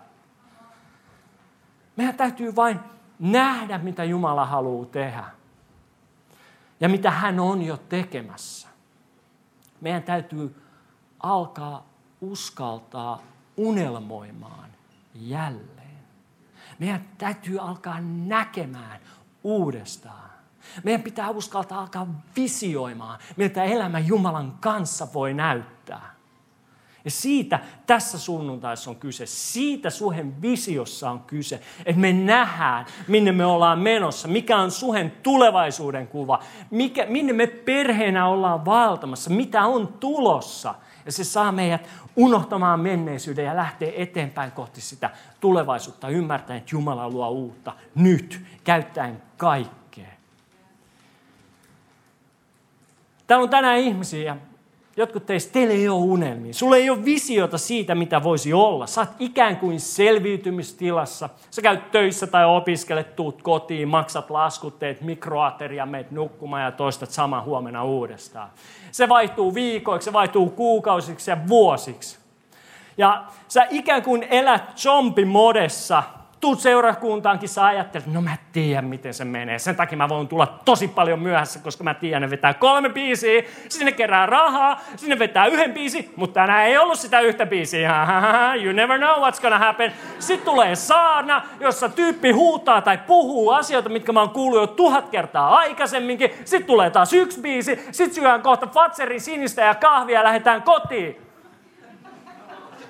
Meidän 1.95 2.15
täytyy 2.15 2.55
vain 2.55 2.79
nähdä, 3.19 3.77
mitä 3.77 4.03
Jumala 4.03 4.45
haluaa 4.45 4.85
tehdä. 4.85 5.23
Ja 6.79 6.89
mitä 6.89 7.11
hän 7.11 7.39
on 7.39 7.61
jo 7.61 7.77
tekemässä. 7.77 8.67
Meidän 9.81 10.03
täytyy 10.03 10.63
alkaa 11.19 11.85
uskaltaa 12.21 13.21
unelmoimaan 13.57 14.69
jälleen. 15.15 15.80
Meidän 16.81 17.05
täytyy 17.17 17.59
alkaa 17.59 18.01
näkemään 18.01 18.99
uudestaan. 19.43 20.29
Meidän 20.83 21.01
pitää 21.01 21.29
uskaltaa 21.29 21.79
alkaa 21.79 22.07
visioimaan, 22.35 23.19
miltä 23.37 23.63
elämä 23.63 23.99
Jumalan 23.99 24.57
kanssa 24.59 25.07
voi 25.13 25.33
näyttää. 25.33 26.15
Ja 27.05 27.11
siitä 27.11 27.59
tässä 27.87 28.19
sunnuntaissa 28.19 28.89
on 28.89 28.95
kyse. 28.95 29.25
Siitä 29.25 29.89
suhen 29.89 30.41
visiossa 30.41 31.11
on 31.11 31.19
kyse. 31.19 31.61
Että 31.85 32.01
me 32.01 32.13
nähdään, 32.13 32.85
minne 33.07 33.31
me 33.31 33.45
ollaan 33.45 33.79
menossa. 33.79 34.27
Mikä 34.27 34.57
on 34.57 34.71
suhen 34.71 35.11
tulevaisuuden 35.23 36.07
kuva. 36.07 36.39
Mikä, 36.71 37.05
minne 37.05 37.33
me 37.33 37.47
perheenä 37.47 38.27
ollaan 38.27 38.65
valtamassa. 38.65 39.29
Mitä 39.29 39.65
on 39.65 39.87
tulossa. 39.87 40.75
Ja 41.05 41.11
se 41.11 41.23
saa 41.23 41.51
meidät 41.51 41.89
unohtamaan 42.15 42.79
menneisyyden 42.79 43.45
ja 43.45 43.55
lähteä 43.55 43.91
eteenpäin 43.95 44.51
kohti 44.51 44.81
sitä 44.81 45.09
tulevaisuutta. 45.39 46.09
Ymmärtäen, 46.09 46.57
että 46.57 46.75
Jumala 46.75 47.09
luo 47.09 47.29
uutta 47.29 47.73
nyt, 47.95 48.41
käyttäen 48.63 49.21
kaikkea. 49.37 50.11
Täällä 53.27 53.43
on 53.43 53.49
tänään 53.49 53.77
ihmisiä, 53.77 54.37
jotkut 54.97 55.25
teistä, 55.25 55.53
teillä 55.53 55.73
ei 55.73 55.89
ole 55.89 56.03
unelmia. 56.03 56.53
Sulla 56.53 56.75
ei 56.75 56.89
ole 56.89 57.05
visiota 57.05 57.57
siitä, 57.57 57.95
mitä 57.95 58.23
voisi 58.23 58.53
olla. 58.53 58.87
Sä 58.87 59.01
oot 59.01 59.09
ikään 59.19 59.57
kuin 59.57 59.79
selviytymistilassa. 59.79 61.29
Sä 61.51 61.61
käyt 61.61 61.91
töissä 61.91 62.27
tai 62.27 62.45
opiskelet, 62.45 63.15
tuut 63.15 63.41
kotiin, 63.41 63.87
maksat 63.87 64.29
laskut, 64.29 64.79
teet 64.79 65.01
mikroateria, 65.01 65.85
meet 65.85 66.11
nukkumaan 66.11 66.63
ja 66.63 66.71
toistat 66.71 67.09
sama 67.09 67.41
huomenna 67.41 67.83
uudestaan. 67.83 68.49
Se 68.91 69.09
vaihtuu 69.09 69.53
viikoiksi, 69.53 70.05
se 70.05 70.13
vaihtuu 70.13 70.49
kuukausiksi 70.49 71.31
ja 71.31 71.37
vuosiksi. 71.47 72.17
Ja 72.97 73.23
sä 73.47 73.67
ikään 73.69 74.03
kuin 74.03 74.23
elät 74.23 74.77
zombimodessa, 74.77 76.03
tuut 76.41 76.59
seurakuntaankin, 76.59 77.49
sä 77.49 77.65
ajattelet, 77.65 78.07
no 78.07 78.21
mä 78.21 78.37
tiedän, 78.51 78.85
miten 78.85 79.13
se 79.13 79.25
menee. 79.25 79.59
Sen 79.59 79.75
takia 79.75 79.97
mä 79.97 80.09
voin 80.09 80.27
tulla 80.27 80.59
tosi 80.65 80.87
paljon 80.87 81.19
myöhässä, 81.19 81.59
koska 81.59 81.83
mä 81.83 81.93
tiedän, 81.93 82.21
ne 82.21 82.29
vetää 82.29 82.53
kolme 82.53 82.89
biisiä, 82.89 83.43
sinne 83.69 83.91
kerää 83.91 84.25
rahaa, 84.25 84.81
sinne 84.95 85.19
vetää 85.19 85.45
yhden 85.45 85.73
biisi, 85.73 86.13
mutta 86.15 86.33
tänään 86.33 86.65
ei 86.65 86.77
ollut 86.77 86.99
sitä 86.99 87.19
yhtä 87.19 87.45
biisiä. 87.45 88.07
You 88.63 88.73
never 88.73 88.97
know 88.97 89.29
what's 89.29 89.41
gonna 89.41 89.57
happen. 89.57 89.93
Sitten 90.19 90.45
tulee 90.45 90.75
saarna, 90.75 91.41
jossa 91.59 91.89
tyyppi 91.89 92.31
huutaa 92.31 92.81
tai 92.81 92.97
puhuu 92.97 93.49
asioita, 93.49 93.89
mitkä 93.89 94.11
mä 94.11 94.19
oon 94.19 94.29
kuullut 94.29 94.61
jo 94.61 94.67
tuhat 94.67 95.09
kertaa 95.09 95.57
aikaisemminkin. 95.57 96.31
Sitten 96.45 96.67
tulee 96.67 96.89
taas 96.89 97.13
yksi 97.13 97.41
biisi, 97.41 97.79
sitten 97.91 98.15
syödään 98.15 98.41
kohta 98.41 98.67
Fatserin 98.67 99.21
sinistä 99.21 99.61
ja 99.61 99.75
kahvia 99.75 100.19
ja 100.19 100.23
lähdetään 100.23 100.61
kotiin. 100.61 101.21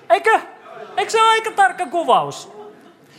Eikö? 0.10 0.40
Eikö 0.98 1.12
se 1.12 1.22
ole 1.22 1.30
aika 1.32 1.52
tarkka 1.52 1.86
kuvaus? 1.86 2.61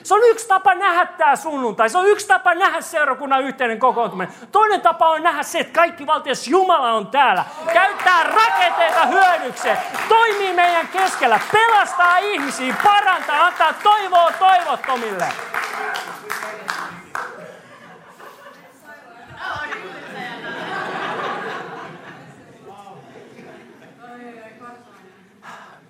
Se 0.02 0.14
on 0.14 0.20
yksi 0.24 0.48
tapa 0.48 0.74
nähdä 0.74 1.06
tämä 1.06 1.36
sunnuntai. 1.36 1.90
Se 1.90 1.98
on 1.98 2.06
yksi 2.06 2.26
tapa 2.26 2.54
nähdä 2.54 2.80
seurakunnan 2.80 3.42
yhteinen 3.42 3.78
kokoontuminen. 3.78 4.34
Toinen 4.52 4.80
tapa 4.80 5.08
on 5.08 5.22
nähdä 5.22 5.42
se, 5.42 5.58
että 5.58 5.72
kaikki 5.72 6.06
valtias 6.06 6.48
Jumala 6.48 6.92
on 6.92 7.06
täällä. 7.06 7.44
Käyttää 7.72 8.22
rakenteita 8.22 9.06
hyödykseen. 9.06 9.78
Toimii 10.08 10.52
meidän 10.52 10.88
keskellä. 10.88 11.40
Pelastaa 11.52 12.18
ihmisiä, 12.18 12.74
parantaa, 12.84 13.46
antaa 13.46 13.72
toivoa 13.72 14.32
toivottomille. 14.32 15.28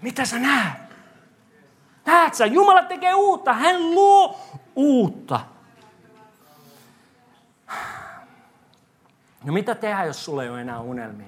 Mitä 0.03 0.25
sä 0.25 0.39
näet? 0.39 0.82
Näet 2.07 2.35
sä, 2.35 2.47
Jumala 2.47 2.83
tekee 2.83 3.15
uutta. 3.15 3.53
Hän 3.53 3.95
luo 3.95 4.41
uutta. 4.77 5.41
No 9.45 9.53
mitä 9.53 9.75
tehdä, 9.75 10.05
jos 10.05 10.25
sulla 10.25 10.43
ei 10.43 10.51
ole 10.51 10.61
enää 10.61 10.81
unelmia? 10.81 11.27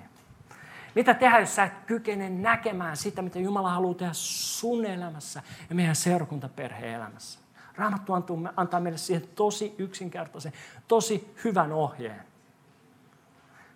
Mitä 0.95 1.15
tehdä, 1.15 1.41
jos 1.41 1.55
sä 1.55 1.65
et 1.65 1.73
kykene 1.87 2.31
näkemään 2.31 2.97
sitä, 2.97 3.23
mitä 3.23 3.39
Jumala 3.39 3.71
haluaa 3.71 3.95
tehdä 3.95 4.13
sun 4.13 4.85
elämässä 4.85 5.43
ja 5.69 5.75
meidän 5.75 5.97
seurakuntaperheen 5.97 6.95
elämässä? 6.95 7.39
Raamattu 7.77 8.13
antaa 8.57 8.81
meille 8.81 8.99
siihen 8.99 9.29
tosi 9.35 9.75
yksinkertaisen, 9.79 10.53
tosi 10.89 11.35
hyvän 11.45 11.73
ohjeen. 11.73 12.25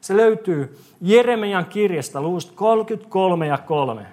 Se 0.00 0.16
löytyy 0.16 0.78
Jeremian 1.00 1.66
kirjasta 1.66 2.22
luvusta 2.22 2.52
33 2.54 3.46
ja 3.46 3.58
3 3.58 4.06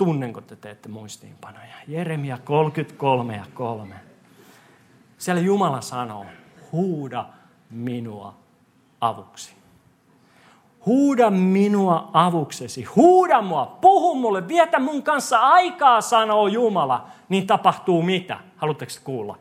tunnen, 0.00 0.32
kun 0.32 0.42
te 0.42 0.56
teette 0.56 0.88
muistiinpanoja. 0.88 1.74
Jeremia 1.88 2.38
33 2.44 3.36
ja 3.36 3.44
3. 3.54 3.94
Siellä 5.18 5.42
Jumala 5.42 5.80
sanoo, 5.80 6.26
huuda 6.72 7.24
minua 7.70 8.34
avuksi. 9.00 9.52
Huuda 10.86 11.30
minua 11.30 12.10
avuksesi. 12.12 12.84
Huuda 12.84 13.42
mua, 13.42 13.66
puhu 13.80 14.14
mulle, 14.14 14.48
vietä 14.48 14.78
mun 14.78 15.02
kanssa 15.02 15.38
aikaa, 15.38 16.00
sanoo 16.00 16.46
Jumala. 16.46 17.06
Niin 17.28 17.46
tapahtuu 17.46 18.02
mitä? 18.02 18.38
Haluatteko 18.56 18.92
kuulla? 19.04 19.38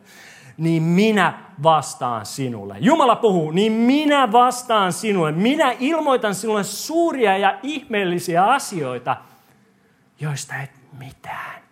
Niin 0.57 0.83
minä 0.83 1.39
vastaan 1.63 2.25
sinulle. 2.25 2.75
Jumala 2.79 3.15
puhuu, 3.15 3.51
niin 3.51 3.71
minä 3.71 4.31
vastaan 4.31 4.93
sinulle. 4.93 5.31
Minä 5.31 5.75
ilmoitan 5.79 6.35
sinulle 6.35 6.63
suuria 6.63 7.37
ja 7.37 7.59
ihmeellisiä 7.63 8.45
asioita– 8.45 9.17
joista 10.19 10.55
et 10.55 10.71
mitään. 10.99 11.68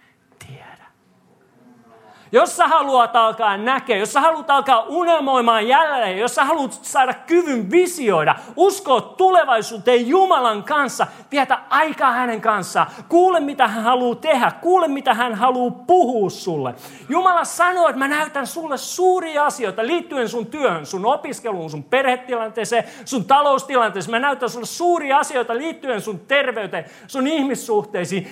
Jos 2.32 2.58
sä 2.58 2.68
haluat 2.68 3.16
alkaa 3.16 3.58
näkeä, 3.58 3.98
jos 3.98 4.14
sä 4.14 4.22
haluat 4.22 4.50
alkaa 4.50 4.82
unelmoimaan 4.82 5.68
jälleen, 5.68 6.18
jos 6.18 6.36
sä 6.36 6.46
haluat 6.46 6.80
saada 6.82 7.14
kyvyn 7.14 7.72
visioida, 7.72 8.36
uskoa 8.56 9.02
tulevaisuuteen 9.02 10.08
Jumalan 10.08 10.64
kanssa, 10.64 11.08
vietä 11.32 11.60
aikaa 11.70 12.12
hänen 12.12 12.42
kanssaan, 12.42 12.88
kuule 13.10 13.40
mitä 13.40 13.68
hän 13.68 13.84
haluaa 13.84 14.16
tehdä, 14.16 14.52
kuule 14.62 14.88
mitä 14.88 15.14
hän 15.14 15.36
haluaa 15.36 15.72
puhua 15.88 16.30
sulle. 16.30 16.76
Jumala 17.10 17.44
sanoo, 17.44 17.88
että 17.88 18.00
mä 18.00 18.08
näytän 18.08 18.48
sulle 18.48 18.78
suuria 18.78 19.46
asioita 19.46 19.88
liittyen 19.88 20.30
sun 20.30 20.46
työhön, 20.46 20.86
sun 20.86 21.06
opiskeluun, 21.06 21.70
sun 21.70 21.84
perhetilanteeseen, 21.84 22.84
sun 23.06 23.26
taloustilanteeseen. 23.26 24.12
Mä 24.12 24.20
näytän 24.20 24.50
sulle 24.50 24.66
suuria 24.66 25.18
asioita 25.18 25.58
liittyen 25.58 26.02
sun 26.02 26.20
terveyteen, 26.20 26.86
sun 27.08 27.28
ihmissuhteisiin 27.28 28.28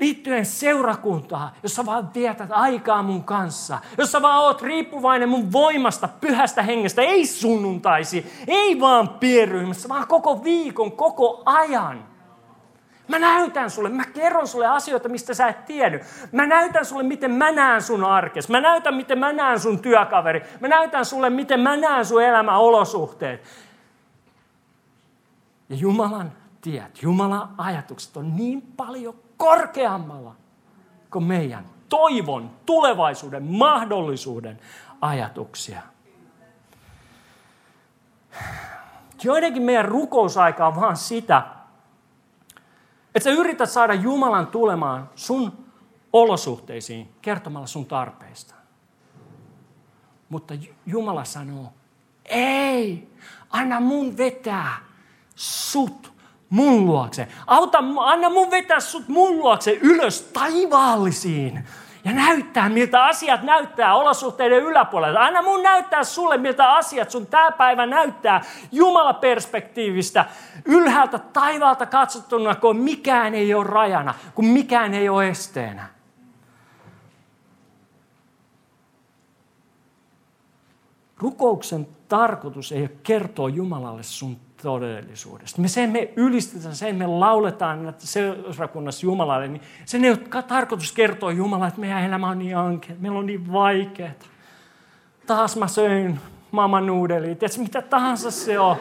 liittyen 0.00 0.46
seurakuntaan, 0.46 1.50
jossa 1.62 1.86
vaan 1.86 2.14
vietät 2.14 2.50
aikaa 2.52 3.02
mun 3.02 3.24
kanssa, 3.24 3.78
jossa 3.98 4.22
vaan 4.22 4.42
oot 4.42 4.62
riippuvainen 4.62 5.28
mun 5.28 5.52
voimasta, 5.52 6.08
pyhästä 6.08 6.62
hengestä, 6.62 7.02
ei 7.02 7.26
sunnuntaisi, 7.26 8.32
ei 8.46 8.80
vaan 8.80 9.08
pienryhmässä, 9.08 9.88
vaan 9.88 10.06
koko 10.06 10.44
viikon, 10.44 10.92
koko 10.92 11.42
ajan. 11.44 12.04
Mä 13.08 13.18
näytän 13.18 13.70
sulle, 13.70 13.88
mä 13.88 14.04
kerron 14.04 14.48
sulle 14.48 14.66
asioita, 14.66 15.08
mistä 15.08 15.34
sä 15.34 15.48
et 15.48 15.64
tiennyt. 15.64 16.02
Mä 16.32 16.46
näytän 16.46 16.84
sulle, 16.84 17.02
miten 17.02 17.30
mä 17.30 17.52
näen 17.52 17.82
sun 17.82 18.04
arkes. 18.04 18.48
Mä 18.48 18.60
näytän, 18.60 18.94
miten 18.94 19.18
mä 19.18 19.32
näen 19.32 19.60
sun 19.60 19.78
työkaveri. 19.78 20.42
Mä 20.60 20.68
näytän 20.68 21.04
sulle, 21.04 21.30
miten 21.30 21.60
mä 21.60 21.76
näen 21.76 22.04
sun 22.04 22.22
elämäolosuhteet. 22.22 23.42
Ja 25.68 25.76
Jumalan 25.76 26.32
tiet, 26.60 27.02
Jumalan 27.02 27.48
ajatukset 27.58 28.16
on 28.16 28.36
niin 28.36 28.62
paljon 28.62 29.14
korkeammalla 29.36 30.34
kuin 31.10 31.24
meidän 31.24 31.66
toivon, 31.88 32.50
tulevaisuuden, 32.66 33.42
mahdollisuuden 33.42 34.60
ajatuksia. 35.00 35.82
Joidenkin 39.22 39.62
meidän 39.62 39.84
rukousaika 39.84 40.66
on 40.66 40.76
vaan 40.76 40.96
sitä, 40.96 41.42
että 43.14 43.24
sä 43.24 43.30
yrität 43.30 43.70
saada 43.70 43.94
Jumalan 43.94 44.46
tulemaan 44.46 45.10
sun 45.14 45.66
olosuhteisiin 46.12 47.14
kertomalla 47.22 47.66
sun 47.66 47.86
tarpeista. 47.86 48.54
Mutta 50.28 50.54
Jumala 50.86 51.24
sanoo, 51.24 51.72
ei, 52.24 53.12
anna 53.50 53.80
mun 53.80 54.16
vetää 54.16 54.76
sut 55.34 56.15
mun 56.50 56.86
luokse. 56.86 57.28
Auta, 57.46 57.78
anna 57.98 58.30
mun 58.30 58.50
vetää 58.50 58.80
sut 58.80 59.08
mun 59.08 59.38
luokse 59.38 59.72
ylös 59.72 60.22
taivaallisiin. 60.22 61.64
Ja 62.04 62.12
näyttää, 62.12 62.68
miltä 62.68 63.04
asiat 63.04 63.42
näyttää 63.42 63.94
olosuhteiden 63.94 64.62
yläpuolella. 64.62 65.20
Anna 65.20 65.42
mun 65.42 65.62
näyttää 65.62 66.04
sulle, 66.04 66.36
miltä 66.36 66.74
asiat 66.74 67.10
sun 67.10 67.26
tämä 67.26 67.50
päivä 67.50 67.86
näyttää 67.86 68.44
Jumala-perspektiivistä. 68.72 70.24
Ylhäältä 70.64 71.18
taivaalta 71.18 71.86
katsottuna, 71.86 72.54
kun 72.54 72.76
mikään 72.76 73.34
ei 73.34 73.54
ole 73.54 73.64
rajana, 73.64 74.14
kun 74.34 74.44
mikään 74.44 74.94
ei 74.94 75.08
ole 75.08 75.28
esteenä. 75.28 75.88
Rukouksen 81.18 81.88
tarkoitus 82.08 82.72
ei 82.72 82.80
ole 82.80 82.90
kertoa 83.02 83.48
Jumalalle 83.48 84.02
sun 84.02 84.36
todellisuudesta. 84.66 85.62
Me 85.62 85.68
sen 85.68 85.90
me 85.90 86.12
ylistetään, 86.16 86.76
sen 86.76 86.96
me 86.96 87.06
lauletaan 87.06 87.88
että 87.88 88.06
seurakunnassa 88.06 89.06
Jumalalle, 89.06 89.48
niin 89.48 89.62
sen 89.84 90.04
ei 90.04 90.10
ole 90.10 90.42
tarkoitus 90.42 90.92
kertoa 90.92 91.32
Jumalalle, 91.32 91.68
että 91.68 91.80
meidän 91.80 92.04
elämä 92.04 92.28
on 92.28 92.38
niin 92.38 92.56
ankea, 92.56 92.96
meillä 92.98 93.18
on 93.18 93.26
niin 93.26 93.52
vaikeaa. 93.52 94.10
Taas 95.26 95.56
mä 95.56 95.68
söin 95.68 96.20
maailman 96.50 96.86
nuudeliin, 96.86 97.36
tiedätkö 97.36 97.62
mitä 97.62 97.82
tahansa 97.82 98.30
se 98.30 98.58
on. 98.58 98.76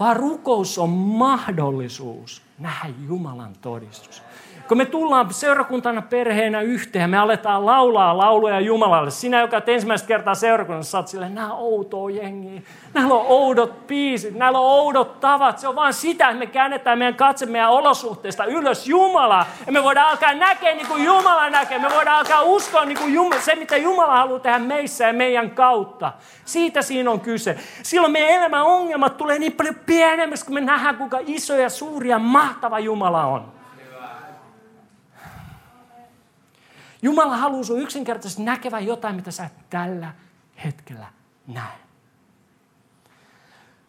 Vaan 0.00 0.16
rukous 0.16 0.78
on 0.78 0.90
mahdollisuus 0.90 2.42
nähdä 2.58 2.94
Jumalan 3.08 3.52
todistus. 3.60 4.22
Kun 4.68 4.78
me 4.78 4.84
tullaan 4.84 5.34
seurakuntana 5.34 6.02
perheenä 6.02 6.60
yhteen, 6.60 7.10
me 7.10 7.18
aletaan 7.18 7.66
laulaa 7.66 8.18
lauluja 8.18 8.60
Jumalalle. 8.60 9.10
Sinä, 9.10 9.40
joka 9.40 9.56
olet 9.56 9.68
ensimmäistä 9.68 10.08
kertaa 10.08 10.34
seurakunnassa, 10.34 10.90
saat 10.90 11.08
silleen, 11.08 11.34
nämä 11.34 11.54
outoa 11.54 12.10
jengiä. 12.10 12.62
Näillä 12.94 13.14
on 13.14 13.26
oudot 13.28 13.86
piisit, 13.86 14.34
näillä 14.34 14.58
on 14.58 14.64
oudot 14.64 15.20
tavat. 15.20 15.58
Se 15.58 15.68
on 15.68 15.74
vaan 15.74 15.92
sitä, 15.92 16.28
että 16.28 16.38
me 16.38 16.46
käännetään 16.46 16.98
meidän 16.98 17.14
katse 17.14 17.46
meidän 17.46 17.70
olosuhteista 17.70 18.44
ylös 18.44 18.88
Jumalaa. 18.88 19.46
Ja 19.66 19.72
me 19.72 19.82
voidaan 19.82 20.10
alkaa 20.10 20.34
näkeä 20.34 20.74
niin 20.74 20.86
kuin 20.86 21.04
Jumala 21.04 21.50
näkee. 21.50 21.78
Me 21.78 21.88
voidaan 21.94 22.18
alkaa 22.18 22.42
uskoa 22.42 22.84
niin 22.84 22.98
kuin 22.98 23.14
Jumala, 23.14 23.40
se, 23.40 23.54
mitä 23.54 23.76
Jumala 23.76 24.16
haluaa 24.16 24.40
tehdä 24.40 24.58
meissä 24.58 25.06
ja 25.06 25.12
meidän 25.12 25.50
kautta. 25.50 26.12
Siitä 26.44 26.82
siinä 26.82 27.10
on 27.10 27.20
kyse. 27.20 27.56
Silloin 27.82 28.12
meidän 28.12 28.30
elämän 28.30 28.62
ongelmat 28.62 29.16
tulee 29.16 29.38
niin 29.38 29.52
paljon 29.52 29.76
pienemmäksi, 29.86 30.44
kun 30.44 30.54
me 30.54 30.60
nähdään, 30.60 30.96
kuinka 30.96 31.18
iso 31.26 31.54
ja 31.54 31.70
suuri 31.70 32.08
ja 32.08 32.18
mahtava 32.18 32.78
Jumala 32.78 33.24
on. 33.24 33.55
Jumala 37.02 37.36
haluaa 37.36 37.64
sinun 37.64 37.82
yksinkertaisesti 37.82 38.42
näkevän 38.42 38.86
jotain, 38.86 39.16
mitä 39.16 39.30
sä 39.30 39.44
et 39.44 39.70
tällä 39.70 40.14
hetkellä 40.64 41.06
näe. 41.46 41.78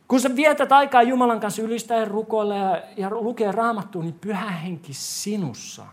Kun 0.07 0.19
sä 0.19 0.35
vietät 0.35 0.71
aikaa 0.71 1.01
Jumalan 1.01 1.39
kanssa 1.39 1.61
ylistää 1.61 1.97
ja 1.97 2.05
rukoilla 2.05 2.55
ja, 2.55 2.83
ja 2.97 3.09
lukee 3.09 3.51
raamattua, 3.51 4.03
niin 4.03 4.19
pyhä 4.21 4.51
henki 4.51 4.93
sinussa, 4.93 5.85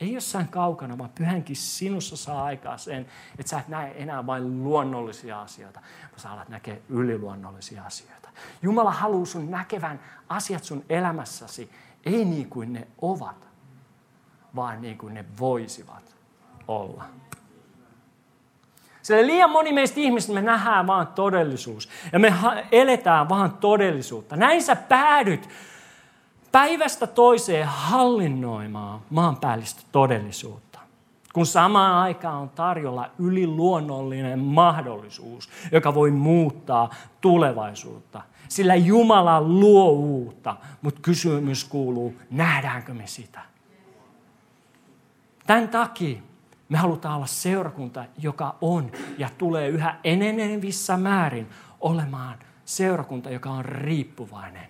ei 0.00 0.12
jossain 0.12 0.48
kaukana, 0.48 0.98
vaan 0.98 1.10
pyhä 1.14 1.30
henki 1.30 1.54
sinussa 1.54 2.16
saa 2.16 2.44
aikaa 2.44 2.78
sen, 2.78 3.06
että 3.38 3.50
sä 3.50 3.58
et 3.58 3.68
näe 3.68 4.02
enää 4.02 4.26
vain 4.26 4.64
luonnollisia 4.64 5.42
asioita, 5.42 5.80
vaan 6.10 6.20
sä 6.20 6.30
alat 6.30 6.48
näkee 6.48 6.82
yliluonnollisia 6.88 7.84
asioita. 7.84 8.28
Jumala 8.62 8.90
haluaa 8.90 9.26
sun 9.26 9.50
näkevän 9.50 10.00
asiat 10.28 10.64
sun 10.64 10.84
elämässäsi, 10.88 11.70
ei 12.06 12.24
niin 12.24 12.50
kuin 12.50 12.72
ne 12.72 12.88
ovat, 13.02 13.48
vaan 14.56 14.82
niin 14.82 14.98
kuin 14.98 15.14
ne 15.14 15.24
voisivat 15.40 16.13
olla. 16.68 17.04
Sillä 19.02 19.26
liian 19.26 19.50
moni 19.50 19.72
meistä 19.72 20.00
ihmistä 20.00 20.32
me 20.32 20.42
nähdään 20.42 20.86
vaan 20.86 21.06
todellisuus. 21.06 21.88
Ja 22.12 22.18
me 22.18 22.34
eletään 22.72 23.28
vaan 23.28 23.52
todellisuutta. 23.52 24.36
Näin 24.36 24.62
sä 24.62 24.76
päädyt 24.76 25.48
päivästä 26.52 27.06
toiseen 27.06 27.66
hallinnoimaan 27.66 29.00
maanpäällistä 29.10 29.82
todellisuutta. 29.92 30.78
Kun 31.32 31.46
samaan 31.46 31.94
aikaan 31.94 32.36
on 32.36 32.50
tarjolla 32.50 33.10
yliluonnollinen 33.18 34.38
mahdollisuus, 34.38 35.48
joka 35.72 35.94
voi 35.94 36.10
muuttaa 36.10 36.90
tulevaisuutta. 37.20 38.22
Sillä 38.48 38.74
Jumala 38.74 39.40
luo 39.40 39.90
uutta, 39.90 40.56
mutta 40.82 41.00
kysymys 41.00 41.64
kuuluu, 41.64 42.14
nähdäänkö 42.30 42.94
me 42.94 43.06
sitä? 43.06 43.40
Tämän 45.46 45.68
takia 45.68 46.20
me 46.68 46.78
halutaan 46.78 47.16
olla 47.16 47.26
seurakunta, 47.26 48.04
joka 48.18 48.54
on 48.60 48.92
ja 49.18 49.28
tulee 49.38 49.68
yhä 49.68 49.96
enenevissä 50.04 50.96
määrin 50.96 51.48
olemaan 51.80 52.38
seurakunta, 52.64 53.30
joka 53.30 53.50
on 53.50 53.64
riippuvainen 53.64 54.66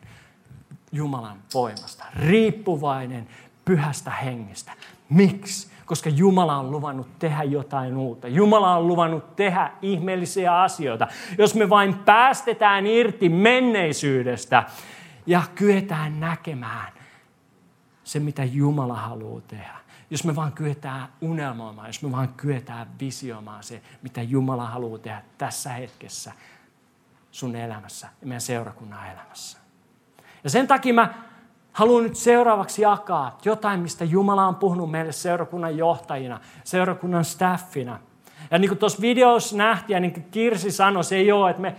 Jumalan 0.92 1.38
voimasta, 1.54 2.04
riippuvainen 2.16 3.28
pyhästä 3.64 4.10
hengestä. 4.10 4.72
Miksi? 5.08 5.74
Koska 5.86 6.10
Jumala 6.10 6.56
on 6.56 6.70
luvannut 6.70 7.18
tehdä 7.18 7.42
jotain 7.42 7.96
uutta. 7.96 8.28
Jumala 8.28 8.76
on 8.76 8.86
luvannut 8.86 9.36
tehdä 9.36 9.70
ihmeellisiä 9.82 10.62
asioita. 10.62 11.08
Jos 11.38 11.54
me 11.54 11.70
vain 11.70 11.94
päästetään 11.94 12.86
irti 12.86 13.28
menneisyydestä 13.28 14.64
ja 15.26 15.42
kyetään 15.54 16.20
näkemään 16.20 16.92
se, 18.04 18.20
mitä 18.20 18.44
Jumala 18.44 18.96
haluaa 18.96 19.40
tehdä 19.40 19.83
jos 20.14 20.24
me 20.24 20.36
vaan 20.36 20.52
kyetään 20.52 21.08
unelmoimaan, 21.20 21.88
jos 21.88 22.02
me 22.02 22.12
vaan 22.12 22.28
kyetään 22.36 22.86
visioimaan 23.00 23.62
se, 23.62 23.82
mitä 24.02 24.22
Jumala 24.22 24.66
haluaa 24.66 24.98
tehdä 24.98 25.22
tässä 25.38 25.70
hetkessä 25.70 26.32
sun 27.30 27.56
elämässä 27.56 28.08
ja 28.20 28.26
meidän 28.26 28.40
seurakunnan 28.40 29.10
elämässä. 29.12 29.58
Ja 30.44 30.50
sen 30.50 30.66
takia 30.66 30.94
mä 30.94 31.14
haluan 31.72 32.02
nyt 32.02 32.16
seuraavaksi 32.16 32.82
jakaa 32.82 33.38
jotain, 33.44 33.80
mistä 33.80 34.04
Jumala 34.04 34.46
on 34.46 34.54
puhunut 34.54 34.90
meille 34.90 35.12
seurakunnan 35.12 35.76
johtajina, 35.76 36.40
seurakunnan 36.64 37.24
staffina. 37.24 37.98
Ja 38.50 38.58
niin 38.58 38.68
kuin 38.68 38.78
tuossa 38.78 39.00
videossa 39.00 39.56
nähtiin, 39.56 40.02
niin 40.02 40.12
kuin 40.12 40.26
Kirsi 40.30 40.70
sanoi, 40.70 41.04
se 41.04 41.16
ei 41.16 41.32
ole, 41.32 41.50
että 41.50 41.62
me 41.62 41.76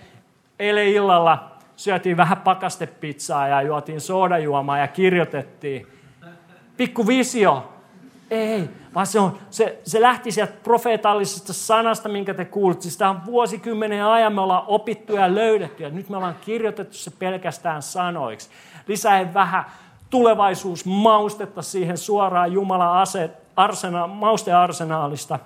eilen 0.60 0.88
illalla 0.88 1.52
syötiin 1.76 2.17
vähän 2.17 2.38
pakastepizzaa 2.38 3.48
ja 3.48 3.62
juotiin 3.62 4.02
soodajuomaa 4.02 4.78
ja 4.78 4.88
kirjoitettiin. 4.88 5.88
Pikku 6.78 7.08
visio, 7.08 7.74
ei, 8.31 8.69
vaan 8.95 9.07
se, 9.07 9.19
on, 9.19 9.38
se, 9.49 9.79
se 9.83 10.01
lähti 10.01 10.31
sieltä 10.31 10.53
profeetallisesta 10.63 11.53
sanasta, 11.53 12.09
minkä 12.09 12.33
te 12.33 12.45
kuulitte. 12.45 12.89
Sitä 12.89 13.09
on 13.09 13.25
vuosikymmenen 13.25 14.05
ajan 14.05 14.33
me 14.33 14.41
ollaan 14.41 14.63
opittu 14.67 15.13
ja 15.13 15.35
löydetty. 15.35 15.83
Ja 15.83 15.89
nyt 15.89 16.09
me 16.09 16.17
ollaan 16.17 16.35
kirjoitettu 16.41 16.97
se 16.97 17.11
pelkästään 17.11 17.81
sanoiksi. 17.81 18.49
Lisää 18.88 19.33
vähän 19.33 19.65
tulevaisuusmaustetta 20.09 21.61
siihen 21.61 21.97
suoraan 21.97 22.53
Jumalan 22.53 22.97
ase, 22.97 23.29
arsena, 23.55 24.07
maustearsenaalista. 24.07 25.39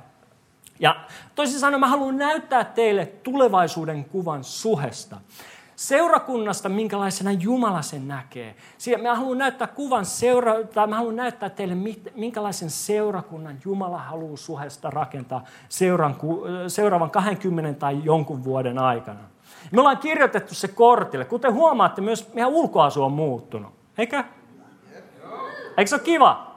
Ja 0.80 0.96
toisin 1.36 1.60
sanoen 1.60 1.80
mä 1.80 1.88
haluan 1.88 2.18
näyttää 2.18 2.64
teille 2.64 3.06
tulevaisuuden 3.06 4.06
kuvan 4.06 4.44
suhesta 4.44 5.18
seurakunnasta, 5.80 6.70
minkälaisena 6.70 7.32
Jumala 7.32 7.82
sen 7.82 8.08
näkee. 8.08 8.56
Mä 9.02 9.16
haluan 9.16 9.38
näyttää 9.38 9.68
kuvan 9.68 10.06
seura, 10.06 10.54
tai 10.74 10.88
mä 10.88 10.96
haluan 10.96 11.16
näyttää 11.16 11.50
teille, 11.50 11.76
minkälaisen 12.16 12.70
seurakunnan 12.70 13.58
Jumala 13.66 13.98
haluaa 13.98 14.38
suhesta 14.38 14.90
rakentaa 14.90 15.44
seuran, 15.70 16.16
seuraavan 16.68 17.12
20 17.12 17.80
tai 17.80 18.00
jonkun 18.04 18.44
vuoden 18.44 18.80
aikana. 18.80 19.20
Me 19.72 19.80
ollaan 19.80 19.98
kirjoitettu 19.98 20.56
se 20.56 20.68
kortille. 20.68 21.26
Kuten 21.26 21.54
huomaatte, 21.54 22.02
myös 22.02 22.34
meidän 22.34 22.52
ulkoasu 22.52 23.04
on 23.04 23.12
muuttunut. 23.12 23.74
Eikö? 23.98 24.24
Eikö 25.78 25.90
se 25.90 25.96
ole 25.96 26.04
kiva? 26.04 26.56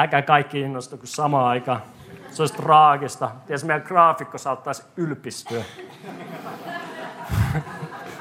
Äkä 0.00 0.22
kaikki 0.22 0.60
innostu 0.60 0.96
kuin 0.96 1.08
samaan 1.08 1.46
aikaan. 1.46 1.82
Se 2.30 2.42
olisi 2.42 2.54
traagista. 2.54 3.30
Tiedätkö, 3.46 3.66
meidän 3.66 3.86
graafikko 3.86 4.38
saattaisi 4.38 4.82
ylpistyä. 4.96 5.64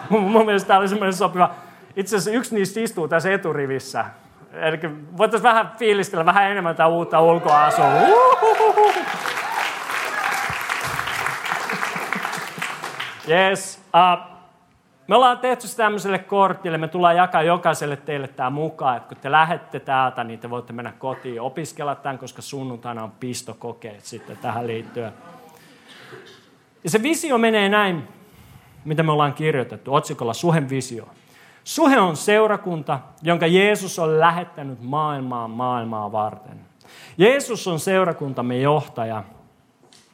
Mun 0.10 0.46
mielestä 0.46 0.68
tämä 0.68 0.80
oli 0.80 0.88
semmoinen 0.88 1.14
sopiva. 1.14 1.52
Itse 1.96 2.16
asiassa 2.16 2.38
yksi 2.38 2.56
niistä 2.56 2.80
istuu 2.80 3.08
tässä 3.08 3.34
eturivissä. 3.34 4.06
Eli 4.54 4.80
voitaisiin 5.18 5.44
vähän 5.44 5.72
fiilistellä 5.78 6.26
vähän 6.26 6.52
enemmän 6.52 6.76
tätä 6.76 6.88
uutta 6.88 7.22
ulkoasua. 7.22 7.86
Yes. 13.30 13.82
Uh, 13.96 14.36
me 15.08 15.16
ollaan 15.16 15.40
tehty 15.40 15.68
tämmöiselle 15.78 16.20
kortille, 16.20 16.78
me 16.78 16.88
tullaan 16.88 17.16
jakaa 17.16 17.44
jokaiselle 17.44 17.96
teille 17.96 18.28
tämä 18.28 18.50
mukaan, 18.50 18.98
että 18.98 19.10
kun 19.10 19.18
te 19.22 19.32
lähette 19.32 19.80
täältä, 19.80 20.24
niin 20.24 20.40
te 20.40 20.50
voitte 20.50 20.74
mennä 20.74 20.94
kotiin 21.00 21.42
opiskella 21.42 21.96
tämän, 21.96 22.18
koska 22.18 22.42
sunnuntaina 22.42 23.04
on 23.04 23.12
pistokokeet 23.12 24.06
sitten 24.06 24.38
tähän 24.38 24.68
liittyen. 24.68 25.14
Ja 26.84 26.90
se 26.90 27.04
visio 27.04 27.38
menee 27.38 27.70
näin, 27.70 28.08
mitä 28.86 29.04
me 29.04 29.12
ollaan 29.12 29.34
kirjoitettu, 29.34 29.94
otsikolla 29.94 30.34
Suhen 30.34 30.70
visio. 30.70 31.08
Suhe 31.64 32.00
on 32.00 32.18
seurakunta, 32.18 33.00
jonka 33.22 33.48
Jeesus 33.48 34.00
on 34.00 34.20
lähettänyt 34.20 34.82
maailmaan 34.82 35.52
maailmaa 35.52 36.12
varten. 36.12 36.60
Jeesus 37.18 37.68
on 37.68 37.80
seurakuntamme 37.80 38.60
johtaja 38.60 39.24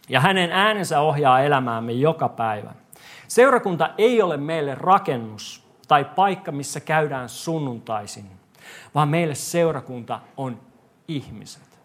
ja 0.10 0.20
hänen 0.20 0.52
äänensä 0.52 1.00
ohjaa 1.00 1.42
elämäämme 1.42 1.92
joka 1.92 2.30
päivä. 2.30 2.74
Seurakunta 3.28 3.90
ei 3.98 4.22
ole 4.22 4.38
meille 4.38 4.76
rakennus 4.76 5.68
tai 5.88 6.06
paikka, 6.06 6.52
missä 6.52 6.80
käydään 6.80 7.30
sunnuntaisin, 7.30 8.26
vaan 8.96 9.10
meille 9.10 9.36
seurakunta 9.36 10.20
on 10.38 10.60
ihmiset. 11.08 11.80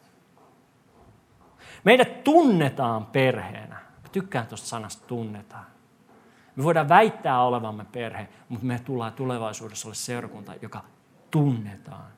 Meidät 1.85 2.25
tunnetaan 2.25 3.07
perheenä. 3.07 3.75
Mä 3.75 4.09
tykkään 4.13 4.47
tuosta 4.47 4.67
sanasta 4.67 5.07
tunnetaan. 5.07 5.76
Me 6.57 6.65
voidaan 6.65 6.89
väittää 6.89 7.43
olevamme 7.43 7.87
perhe, 7.93 8.29
mutta 8.49 8.67
me 8.67 8.79
tullaan 8.85 9.13
tulevaisuudessa 9.13 9.89
olla 9.89 9.95
seurakunta, 9.95 10.53
joka 10.63 10.85
tunnetaan 11.31 12.11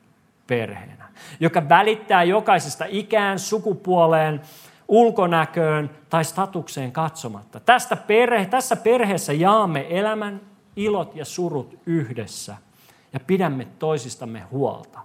perheenä. 0.47 1.09
Joka 1.39 1.69
välittää 1.69 2.23
jokaisesta 2.23 2.85
ikään, 2.87 3.39
sukupuoleen, 3.39 4.41
ulkonäköön 4.87 5.89
tai 6.09 6.25
statukseen 6.25 6.91
katsomatta. 6.91 7.59
Tästä 7.59 7.95
perhe, 7.95 8.45
tässä 8.45 8.75
perheessä 8.75 9.33
jaamme 9.33 9.87
elämän 9.89 10.41
ilot 10.75 11.15
ja 11.15 11.25
surut 11.25 11.79
yhdessä 11.85 12.57
ja 13.13 13.19
pidämme 13.19 13.67
toisistamme 13.79 14.41
huolta. 14.51 14.99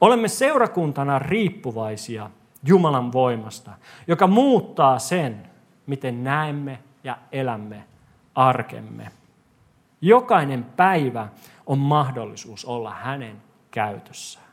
Olemme 0.00 0.28
seurakuntana 0.28 1.18
riippuvaisia 1.18 2.30
Jumalan 2.66 3.12
voimasta, 3.12 3.70
joka 4.06 4.26
muuttaa 4.26 4.98
sen, 4.98 5.50
miten 5.86 6.24
näemme 6.24 6.78
ja 7.04 7.18
elämme 7.32 7.84
arkemme. 8.34 9.10
Jokainen 10.00 10.64
päivä 10.64 11.28
on 11.66 11.78
mahdollisuus 11.78 12.64
olla 12.64 12.90
hänen 12.90 13.36
käytössään. 13.70 14.44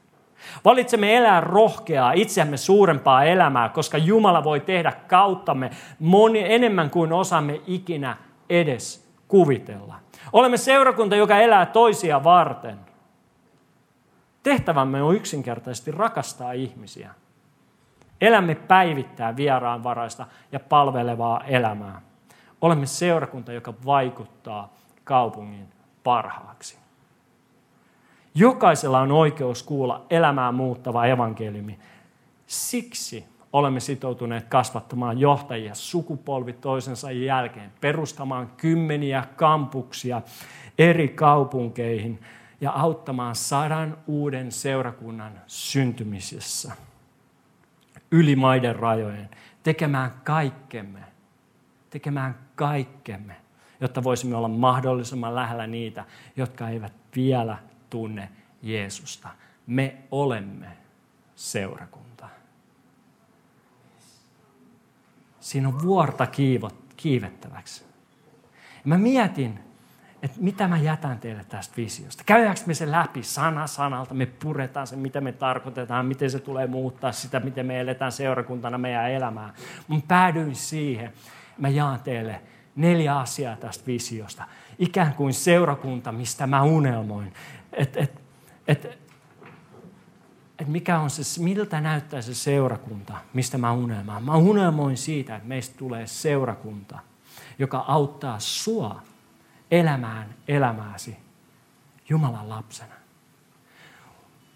Valitsemme 0.65 1.17
elää 1.17 1.41
rohkeaa, 1.41 2.11
itseämme 2.11 2.57
suurempaa 2.57 3.23
elämää, 3.23 3.69
koska 3.69 3.97
Jumala 3.97 4.43
voi 4.43 4.59
tehdä 4.59 4.91
kauttamme 5.07 5.71
moni, 5.99 6.53
enemmän 6.53 6.89
kuin 6.89 7.13
osaamme 7.13 7.61
ikinä 7.67 8.17
edes 8.49 9.11
kuvitella. 9.27 9.95
Olemme 10.33 10.57
seurakunta, 10.57 11.15
joka 11.15 11.37
elää 11.37 11.65
toisia 11.65 12.23
varten. 12.23 12.77
Tehtävämme 14.43 15.03
on 15.03 15.15
yksinkertaisesti 15.15 15.91
rakastaa 15.91 16.51
ihmisiä. 16.51 17.13
Elämme 18.21 18.55
päivittää 18.55 19.35
vieraanvaraista 19.35 20.25
ja 20.51 20.59
palvelevaa 20.59 21.43
elämää. 21.43 22.01
Olemme 22.61 22.85
seurakunta, 22.85 23.53
joka 23.53 23.73
vaikuttaa 23.85 24.73
kaupungin 25.03 25.67
parhaaksi. 26.03 26.77
Jokaisella 28.35 28.99
on 28.99 29.11
oikeus 29.11 29.63
kuulla 29.63 30.05
elämää 30.09 30.51
muuttava 30.51 31.05
evankeliumi. 31.05 31.79
Siksi 32.47 33.25
olemme 33.53 33.79
sitoutuneet 33.79 34.45
kasvattamaan 34.45 35.17
johtajia 35.17 35.75
sukupolvi 35.75 36.53
toisensa 36.53 37.11
jälkeen, 37.11 37.71
perustamaan 37.81 38.51
kymmeniä 38.57 39.23
kampuksia 39.35 40.21
eri 40.77 41.07
kaupunkeihin 41.07 42.19
ja 42.61 42.71
auttamaan 42.71 43.35
sadan 43.35 43.97
uuden 44.07 44.51
seurakunnan 44.51 45.41
syntymisessä 45.47 46.71
yli 48.11 48.35
maiden 48.35 48.75
rajojen, 48.75 49.29
tekemään 49.63 50.11
kaikkemme, 50.23 51.03
tekemään 51.89 52.35
kaikkemme, 52.61 53.35
jotta 53.79 54.03
voisimme 54.03 54.35
olla 54.35 54.47
mahdollisimman 54.47 55.35
lähellä 55.35 55.67
niitä, 55.67 56.05
jotka 56.35 56.69
eivät 56.69 56.93
vielä 57.15 57.57
tunne 57.89 58.29
Jeesusta. 58.61 59.29
Me 59.67 59.95
olemme 60.11 60.67
seurakunta. 61.35 62.29
Siinä 65.39 65.67
on 65.67 65.81
vuorta 65.81 66.27
kiivot, 66.27 66.75
kiivettäväksi. 66.97 67.83
Mä 68.83 68.97
mietin, 68.97 69.59
että 70.23 70.37
mitä 70.41 70.67
mä 70.67 70.77
jätän 70.77 71.19
teille 71.19 71.45
tästä 71.49 71.77
visiosta. 71.77 72.23
Käydäänkö 72.23 72.61
me 72.65 72.73
se 72.73 72.91
läpi 72.91 73.23
sana 73.23 73.67
sanalta, 73.67 74.13
me 74.13 74.25
puretaan 74.25 74.87
sen, 74.87 74.99
mitä 74.99 75.21
me 75.21 75.31
tarkoitetaan, 75.31 76.05
miten 76.05 76.31
se 76.31 76.39
tulee 76.39 76.67
muuttaa 76.67 77.11
sitä, 77.11 77.39
miten 77.39 77.65
me 77.65 77.79
eletään 77.79 78.11
seurakuntana 78.11 78.77
meidän 78.77 79.11
elämää. 79.11 79.53
Mun 79.87 80.01
päädyin 80.01 80.55
siihen, 80.55 81.13
mä 81.57 81.69
jaan 81.69 81.99
teille 81.99 82.41
neljä 82.75 83.19
asiaa 83.19 83.55
tästä 83.55 83.87
visiosta. 83.87 84.43
Ikään 84.79 85.13
kuin 85.13 85.33
seurakunta, 85.33 86.11
mistä 86.11 86.47
mä 86.47 86.63
unelmoin 86.63 87.33
että 87.73 87.99
et, 87.99 88.21
et, 88.67 88.99
et 90.59 90.67
mikä 90.67 90.99
on 90.99 91.09
se, 91.09 91.41
miltä 91.41 91.81
näyttää 91.81 92.21
se 92.21 92.33
seurakunta, 92.33 93.13
mistä 93.33 93.57
mä 93.57 93.71
unelmaan. 93.71 94.23
Mä 94.23 94.35
unelmoin 94.35 94.97
siitä, 94.97 95.35
että 95.35 95.47
meistä 95.47 95.77
tulee 95.77 96.07
seurakunta, 96.07 96.99
joka 97.59 97.85
auttaa 97.87 98.39
sua 98.39 99.01
elämään 99.71 100.35
elämääsi 100.47 101.17
Jumalan 102.09 102.49
lapsena. 102.49 102.93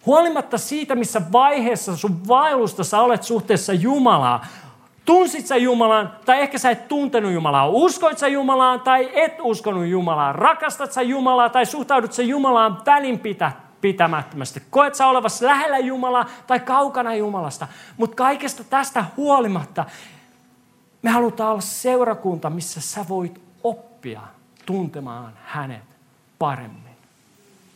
Huolimatta 0.06 0.58
siitä, 0.58 0.96
missä 0.96 1.22
vaiheessa 1.32 1.98
sun 1.98 2.28
vaellusta 2.28 2.84
sä 2.84 3.02
olet 3.02 3.24
suhteessa 3.24 3.74
Jumalaa, 3.74 4.46
Tunsit 5.06 5.48
sä 5.48 5.58
Jumalan, 5.58 6.12
tai 6.26 6.42
ehkä 6.42 6.58
sä 6.58 6.70
et 6.70 6.88
tuntenut 6.88 7.32
Jumalaa. 7.32 7.68
Uskoit 7.68 8.18
sä 8.18 8.28
Jumalaan 8.28 8.80
tai 8.80 9.10
et 9.14 9.34
uskonut 9.42 9.86
Jumalaan. 9.86 10.36
Rakastat 10.36 10.92
sä 10.92 11.02
Jumalaa 11.02 11.50
tai 11.50 11.66
suhtaudut 11.66 12.14
sä 12.14 12.24
Jumalaan 12.24 12.82
välinpitä, 12.86 13.52
pitämättömästi. 13.82 14.62
Koet 14.70 14.96
sä 14.96 15.08
olevas 15.08 15.42
lähellä 15.42 15.78
Jumalaa 15.78 16.26
tai 16.48 16.60
kaukana 16.60 17.16
Jumalasta. 17.16 17.68
Mutta 17.98 18.16
kaikesta 18.16 18.64
tästä 18.64 19.06
huolimatta 19.18 19.86
me 21.02 21.10
halutaan 21.10 21.52
olla 21.52 21.62
seurakunta, 21.62 22.50
missä 22.50 22.82
sä 22.82 23.06
voit 23.10 23.42
oppia 23.64 24.22
tuntemaan 24.66 25.34
hänet 25.44 25.84
paremmin. 26.40 26.96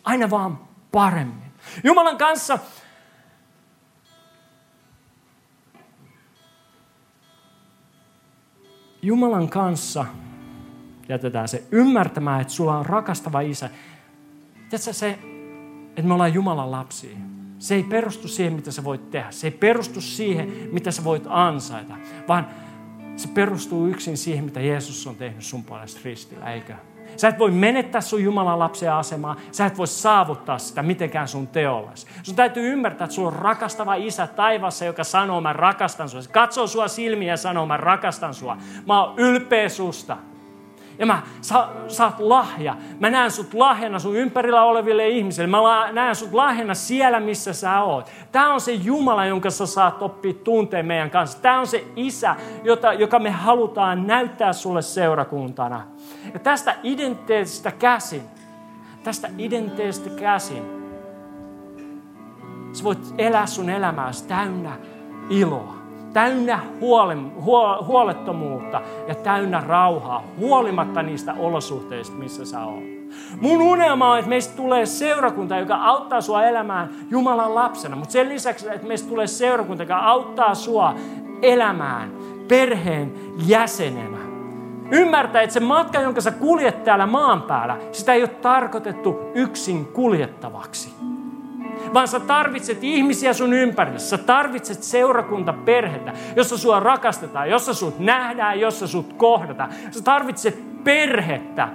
Aina 0.04 0.30
vaan 0.30 0.60
paremmin. 0.92 1.52
Jumalan 1.84 2.18
kanssa 2.18 2.60
Jumalan 9.02 9.50
kanssa 9.50 10.06
jätetään 11.10 11.48
se 11.48 11.64
ymmärtämään, 11.72 12.42
että 12.42 12.54
sulla 12.54 12.78
on 12.78 12.86
rakastava 12.86 13.42
isä. 13.42 13.70
Tiedätkö 14.70 14.94
se, 14.94 15.20
että 15.90 16.02
me 16.02 16.14
ollaan 16.14 16.34
Jumalan 16.34 16.72
lapsia. 16.72 17.18
Se 17.60 17.76
ei 17.76 17.84
perustu 17.84 18.28
siihen, 18.28 18.54
mitä 18.54 18.72
sä 18.72 18.84
voit 18.84 19.12
tehdä. 19.12 19.32
Se 19.32 19.48
ei 19.48 19.52
perustu 19.52 20.02
siihen, 20.02 20.54
mitä 20.72 20.92
sä 20.92 21.04
voit 21.04 21.24
ansaita, 21.28 21.94
vaan 22.28 22.48
se 23.16 23.28
perustuu 23.28 23.88
yksin 23.88 24.18
siihen, 24.18 24.46
mitä 24.46 24.62
Jeesus 24.62 25.08
on 25.08 25.16
tehnyt 25.16 25.44
sun 25.44 25.64
puolesta 25.64 26.00
ristillä, 26.04 26.54
eikö? 26.54 26.76
Sä 27.17 27.28
et 27.28 27.39
voi 27.39 27.52
menettää 27.52 28.02
sun 28.02 28.24
Jumalan 28.24 28.60
lapsen 28.60 28.93
asemaa. 28.93 29.36
Sä 29.52 29.65
et 29.65 29.78
voi 29.78 29.88
saavuttaa 29.88 30.58
sitä 30.58 30.84
mitenkään 30.84 31.28
sun 31.28 31.48
teollasi. 31.48 32.08
Sun 32.24 32.36
täytyy 32.36 32.72
ymmärtää, 32.72 33.06
että 33.06 33.15
sulla 33.15 33.28
on 33.28 33.36
rakastava 33.36 33.95
isä 33.95 34.28
taivassa, 34.28 34.86
joka 34.86 35.04
sanoo, 35.04 35.41
mä 35.41 35.54
rakastan 35.54 36.10
sua. 36.10 36.22
Se 36.22 36.30
katsoo 36.30 36.67
sua 36.67 36.88
silmiä 36.88 37.34
ja 37.34 37.38
sanoo, 37.38 37.65
mä 37.65 37.78
rakastan 37.78 38.34
sua. 38.34 38.58
Mä 38.88 39.04
oon 39.04 39.19
ylpeä 39.19 39.69
susta. 39.69 40.17
Ja 41.00 41.06
mä, 41.06 41.22
sä 41.88 42.06
oot 42.06 42.20
lahja. 42.20 42.76
Mä 43.00 43.10
näen 43.10 43.32
sut 43.32 43.54
lahjana 43.54 44.00
sun 44.00 44.16
ympärillä 44.16 44.64
oleville 44.64 45.10
ihmisille. 45.10 45.48
Mä 45.48 45.92
näen 45.92 46.16
sut 46.16 46.34
lahjana 46.34 46.74
siellä, 46.74 47.20
missä 47.20 47.54
sä 47.54 47.82
oot. 47.82 48.12
Tämä 48.32 48.54
on 48.54 48.62
se 48.62 48.72
Jumala, 48.72 49.26
jonka 49.26 49.50
sä 49.50 49.66
saat 49.66 50.02
oppia 50.02 50.34
tunteen 50.34 50.86
meidän 50.86 51.10
kanssa. 51.10 51.42
Tämä 51.42 51.60
on 51.60 51.68
se 51.68 51.88
Isä, 51.96 52.36
jota, 52.64 52.94
joka 52.94 53.20
me 53.20 53.30
halutaan 53.30 54.08
näyttää 54.08 54.54
sulle 54.54 54.82
seurakuntana. 54.82 55.82
Ja 56.34 56.40
tästä 56.40 56.76
identiteetistä 56.84 57.72
käsin, 57.72 58.24
tästä 59.04 59.30
identiteetistä 59.38 60.10
käsin, 60.10 60.64
sä 62.74 62.84
voit 62.84 63.14
elää 63.18 63.46
sun 63.46 63.70
elämääsi 63.70 64.28
täynnä 64.28 64.78
iloa 65.30 65.79
täynnä 66.13 66.60
huole, 66.82 67.17
huolettomuutta 67.86 68.82
ja 69.08 69.15
täynnä 69.15 69.63
rauhaa, 69.67 70.24
huolimatta 70.38 71.04
niistä 71.04 71.34
olosuhteista, 71.34 72.15
missä 72.15 72.45
sä 72.45 72.65
oot. 72.65 72.84
Mun 73.41 73.62
unelma 73.62 74.12
on, 74.12 74.19
että 74.19 74.30
meistä 74.30 74.56
tulee 74.56 74.86
seurakunta, 74.86 75.58
joka 75.58 75.76
auttaa 75.76 76.22
sua 76.22 76.43
elämään 76.43 76.89
Jumalan 77.10 77.56
lapsena, 77.56 77.95
mutta 77.95 78.12
sen 78.12 78.30
lisäksi, 78.30 78.69
että 78.69 78.88
meistä 78.88 79.10
tulee 79.10 79.28
seurakunta, 79.28 79.84
joka 79.84 79.98
auttaa 79.98 80.56
sua 80.56 80.95
elämään 81.41 82.12
perheen 82.48 83.13
jäsenenä. 83.48 84.17
Ymmärtää, 84.91 85.41
että 85.41 85.54
se 85.54 85.60
matka, 85.60 86.02
jonka 86.02 86.22
sä 86.22 86.32
kuljet 86.32 86.84
täällä 86.84 87.06
maan 87.06 87.41
päällä, 87.41 87.78
sitä 87.91 88.13
ei 88.13 88.22
ole 88.22 88.28
tarkoitettu 88.30 89.19
yksin 89.34 89.86
kuljettavaksi 89.86 90.99
vaan 91.94 92.08
sä 92.08 92.20
tarvitset 92.20 92.84
ihmisiä 92.84 93.34
sun 93.34 93.54
ympärillä. 93.54 94.00
Sä 94.00 94.18
tarvitset 94.18 94.84
seurakunta 94.84 95.54
perhettä, 95.54 96.13
jossa 96.36 96.58
sua 96.58 96.80
rakastetaan, 96.80 97.50
jossa 97.50 97.74
sut 97.74 98.00
nähdään, 98.00 98.60
jossa 98.60 98.88
sut 98.88 99.13
kohdataan. 99.13 99.70
Sä 99.92 100.02
tarvitset 100.04 100.84
perhettä, 100.84 101.68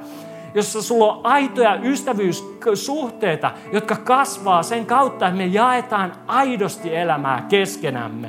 jossa 0.54 0.82
sulla 0.82 1.12
on 1.12 1.26
aitoja 1.26 1.74
ystävyyssuhteita, 1.82 3.50
jotka 3.72 3.96
kasvaa 3.96 4.62
sen 4.62 4.86
kautta, 4.86 5.26
että 5.26 5.38
me 5.38 5.46
jaetaan 5.46 6.12
aidosti 6.26 6.96
elämää 6.96 7.46
keskenämme. 7.48 8.28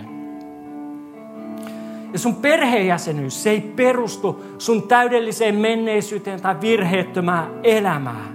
Ja 2.14 2.20
sun 2.20 2.36
perheenjäsenyys, 2.36 3.44
se 3.44 3.50
ei 3.50 3.62
perustu 3.62 4.46
sun 4.58 4.88
täydelliseen 4.88 5.56
menneisyyteen 5.56 6.42
tai 6.42 6.62
virheettömään 6.62 7.48
elämään 7.64 8.35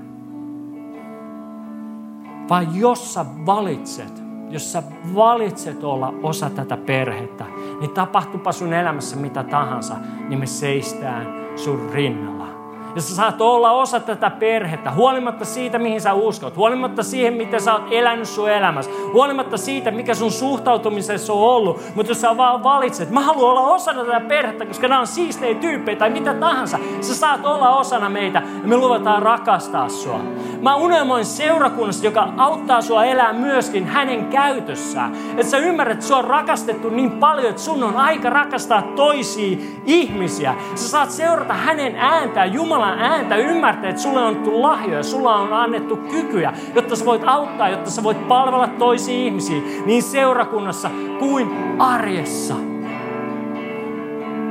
vaan 2.50 2.76
jos 2.76 3.14
sä 3.14 3.24
valitset, 3.46 4.22
jos 4.50 4.72
sä 4.72 4.82
valitset 5.14 5.84
olla 5.84 6.14
osa 6.22 6.50
tätä 6.50 6.76
perhettä, 6.76 7.44
niin 7.80 7.90
tapahtupa 7.90 8.52
sun 8.52 8.72
elämässä 8.72 9.16
mitä 9.16 9.42
tahansa, 9.42 9.94
niin 10.28 10.38
me 10.38 10.46
seistään 10.46 11.26
sun 11.56 11.90
rinnalla. 11.92 12.49
Ja 12.94 13.00
sä 13.00 13.14
saat 13.14 13.40
olla 13.40 13.70
osa 13.70 14.00
tätä 14.00 14.31
perhettä, 14.31 14.90
huolimatta 14.90 15.44
siitä, 15.44 15.79
mihin 15.79 16.00
sä 16.00 16.12
uskot, 16.12 16.57
huolimatta 16.57 17.03
siihen, 17.03 17.35
miten 17.35 17.61
sä 17.61 17.72
oot 17.72 17.83
elänyt 17.90 18.29
sun 18.29 18.50
elämässä, 18.50 18.90
huolimatta 19.12 19.57
siitä, 19.57 19.90
mikä 19.90 20.14
sun 20.14 20.33
suhtautumisessa 20.33 21.33
on 21.33 21.38
ollut. 21.38 21.81
Mutta 21.94 22.11
jos 22.11 22.20
sä 22.20 22.37
vaan 22.37 22.64
valitset, 22.64 23.11
mä 23.11 23.20
haluan 23.20 23.50
olla 23.50 23.74
osana 23.74 24.05
tätä 24.05 24.20
perhettä, 24.20 24.66
koska 24.66 24.88
nämä 24.88 25.00
on 25.00 25.07
siistejä 25.07 25.55
tyyppejä 25.55 25.96
tai 25.96 26.11
mitä 26.11 26.35
tahansa, 26.35 26.79
sä 27.00 27.14
saat 27.14 27.46
olla 27.46 27.76
osana 27.76 28.09
meitä 28.09 28.42
ja 28.62 28.68
me 28.68 28.76
luvataan 28.76 29.22
rakastaa 29.22 29.88
sua. 29.88 30.20
Mä 30.61 30.76
unelmoin 30.76 31.24
seurakunnasta, 31.24 32.07
joka 32.07 32.29
auttaa 32.37 32.83
sua 32.83 33.05
elää 33.05 33.33
myöskin 33.33 33.87
hänen 33.87 34.26
käytössään. 34.26 35.16
Että 35.31 35.50
sä 35.50 35.59
ymmärrät, 35.59 35.94
että 35.94 36.07
sua 36.07 36.18
on 36.18 36.24
rakastettu 36.24 36.90
niin 36.90 37.11
paljon, 37.11 37.50
että 37.50 37.62
sun 37.62 37.85
on 37.85 37.96
aika 37.96 38.31
rakastaa 38.31 38.83
toisia 38.83 39.59
ihmisiä. 39.87 40.55
Sä 40.74 40.88
saat 40.88 41.11
seurata 41.11 41.55
hänen 41.55 41.96
ääntään, 41.96 42.53
Jumala 42.53 42.80
Jumalan 42.81 42.99
ääntä, 42.99 43.37
ymmärtää, 43.37 43.90
että 43.90 44.03
sulle 44.03 44.21
on 44.21 44.27
annettu 44.27 44.62
lahjoja, 44.62 45.03
sulla 45.03 45.37
on 45.37 45.53
annettu 45.53 45.97
kykyjä, 45.97 46.53
jotta 46.75 46.97
sä 46.97 47.05
voit 47.05 47.23
auttaa, 47.27 47.69
jotta 47.69 47.90
sä 47.90 48.03
voit 48.03 48.29
palvella 48.29 48.66
toisia 48.66 49.14
ihmisiä 49.14 49.62
niin 49.87 50.03
seurakunnassa 50.03 50.90
kuin 51.19 51.51
arjessa. 51.79 52.55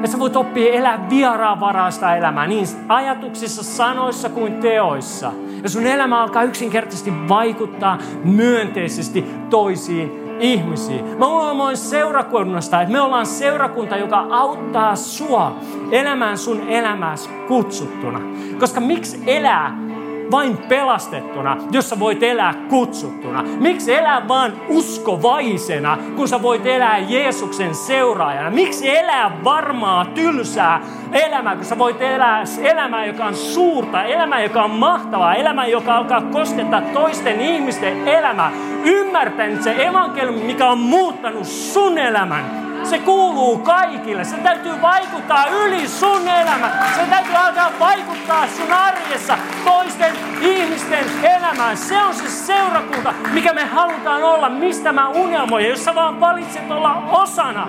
Ja 0.02 0.08
sä 0.08 0.20
voit 0.20 0.36
oppia 0.36 0.74
elää 0.74 1.10
vieraanvaraista 1.10 2.16
elämää 2.16 2.48
niin 2.48 2.66
ajatuksissa, 2.88 3.64
sanoissa 3.64 4.30
kuin 4.30 4.54
teoissa. 4.54 5.32
Ja 5.64 5.70
sun 5.70 5.88
elämä 5.88 6.22
alkaa 6.22 6.44
yksinkertaisesti 6.44 7.14
vaikuttaa 7.30 7.98
myönteisesti 8.24 9.26
toisiin 9.50 10.29
ihmisiä. 10.40 11.04
Mä 11.18 11.28
olen 11.28 11.78
seurakunnasta, 11.78 12.82
että 12.82 12.92
me 12.92 13.02
ollaan 13.02 13.26
seurakunta, 13.26 13.98
joka 13.98 14.28
auttaa 14.30 14.96
sua 14.96 15.56
elämään 15.92 16.38
sun 16.38 16.62
elämässä 16.68 17.30
kutsuttuna. 17.48 18.22
Koska 18.60 18.80
miksi 18.80 19.24
elää 19.28 19.89
vain 20.32 20.58
pelastettuna, 20.58 21.58
jos 21.72 21.90
sä 21.90 22.00
voit 22.00 22.24
elää 22.24 22.54
kutsuttuna? 22.70 23.44
Miksi 23.44 23.96
elää 23.96 24.28
vain 24.28 24.54
uskovaisena, 24.68 25.98
kun 26.16 26.28
sä 26.28 26.42
voit 26.42 26.66
elää 26.66 26.98
Jeesuksen 26.98 27.76
seuraajana? 27.76 28.50
Miksi 28.50 28.98
elää 28.98 29.32
varmaa, 29.44 30.06
tylsää 30.06 30.82
elämää, 31.12 31.56
kun 31.56 31.66
sä 31.66 31.78
voit 31.78 32.02
elää 32.02 32.44
elämää, 32.64 33.06
joka 33.06 33.26
on 33.26 33.36
suurta, 33.36 34.04
elämää, 34.04 34.44
joka 34.44 34.64
on 34.64 34.72
mahtavaa, 34.72 35.36
elämää, 35.36 35.68
joka 35.68 35.96
alkaa 35.96 36.22
koskettaa 36.22 36.82
toisten 36.82 37.42
ihmisten 37.42 38.08
elämää? 38.08 38.52
Ymmärtänyt 38.86 39.64
se 39.64 39.86
evankeliumi, 39.86 40.44
mikä 40.44 40.70
on 40.70 40.78
muuttanut 40.78 41.46
sun 41.46 41.98
elämän 41.98 42.69
se 42.84 43.00
kuuluu 43.00 43.58
kaikille. 43.58 44.24
Se 44.24 44.38
täytyy 44.38 44.82
vaikuttaa 44.82 45.46
yli 45.46 45.88
sun 45.88 46.28
elämä. 46.28 46.72
Se 46.96 47.02
täytyy 47.10 47.36
alkaa 47.36 47.72
vaikuttaa 47.80 48.48
sun 48.48 48.74
arjessa 48.74 49.38
toisten 49.66 50.16
ihmisten 50.42 51.06
elämään. 51.24 51.78
Se 51.78 52.04
on 52.04 52.16
se 52.16 52.30
seurakunta, 52.30 53.14
mikä 53.34 53.54
me 53.54 53.66
halutaan 53.66 54.24
olla, 54.24 54.50
mistä 54.50 54.92
mä 54.92 55.10
unelmoin. 55.10 55.70
Jos 55.70 55.86
sä 55.86 55.96
vaan 55.96 56.20
valitset 56.20 56.72
olla 56.72 57.04
osana 57.12 57.68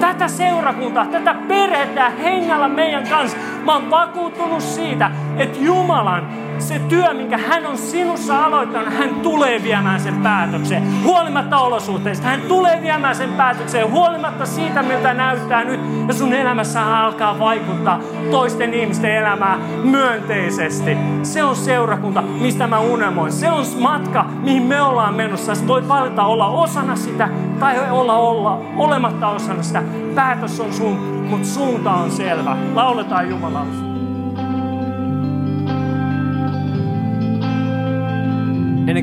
tätä 0.00 0.28
seurakuntaa, 0.28 1.06
tätä 1.06 1.34
perhettä 1.48 2.10
hengällä 2.10 2.68
meidän 2.68 3.08
kanssa, 3.08 3.38
mä 3.64 3.74
oon 3.74 3.90
vakuuttunut 3.90 4.62
siitä, 4.62 5.10
että 5.36 5.58
Jumalan 5.58 6.28
se 6.58 6.78
työ, 6.78 7.14
minkä 7.14 7.38
hän 7.38 7.66
on 7.66 7.78
sinussa 7.78 8.44
aloittanut, 8.44 8.94
hän 8.94 9.14
tulee 9.14 9.62
viemään 9.62 10.00
sen 10.00 10.14
päätökseen. 10.14 11.04
Huolimatta 11.04 11.58
olosuhteista, 11.58 12.26
hän 12.26 12.40
tulee 12.40 12.82
viemään 12.82 13.16
sen 13.16 13.32
päätökseen. 13.32 13.90
Huolimatta 13.90 14.46
siitä, 14.46 14.82
miltä 14.82 15.14
näyttää 15.14 15.64
nyt. 15.64 15.80
Ja 16.08 16.14
sun 16.14 16.32
elämässä 16.32 16.98
alkaa 16.98 17.38
vaikuttaa 17.38 18.00
toisten 18.30 18.74
ihmisten 18.74 19.10
elämään 19.10 19.60
myönteisesti. 19.84 20.96
Se 21.22 21.44
on 21.44 21.56
seurakunta, 21.56 22.22
mistä 22.22 22.66
mä 22.66 22.80
unelmoin. 22.80 23.32
Se 23.32 23.50
on 23.50 23.64
matka, 23.80 24.26
mihin 24.42 24.62
me 24.62 24.82
ollaan 24.82 25.14
menossa. 25.14 25.54
Sä 25.54 25.66
voit 25.66 25.88
valita 25.88 26.24
olla 26.24 26.48
osana 26.48 26.96
sitä 26.96 27.28
tai 27.60 27.90
olla, 27.90 28.14
olla 28.14 28.60
olematta 28.76 29.28
osana 29.28 29.62
sitä. 29.62 29.82
Päätös 30.14 30.60
on 30.60 30.72
sun, 30.72 30.96
mutta 31.30 31.48
suunta 31.48 31.92
on 31.92 32.10
selvä. 32.10 32.56
Lauletaan 32.74 33.28
Jumalalle. 33.28 33.85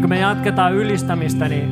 Kuin 0.04 0.10
me 0.10 0.20
jatketaan 0.20 0.74
ylistämistä, 0.74 1.48
niin 1.48 1.70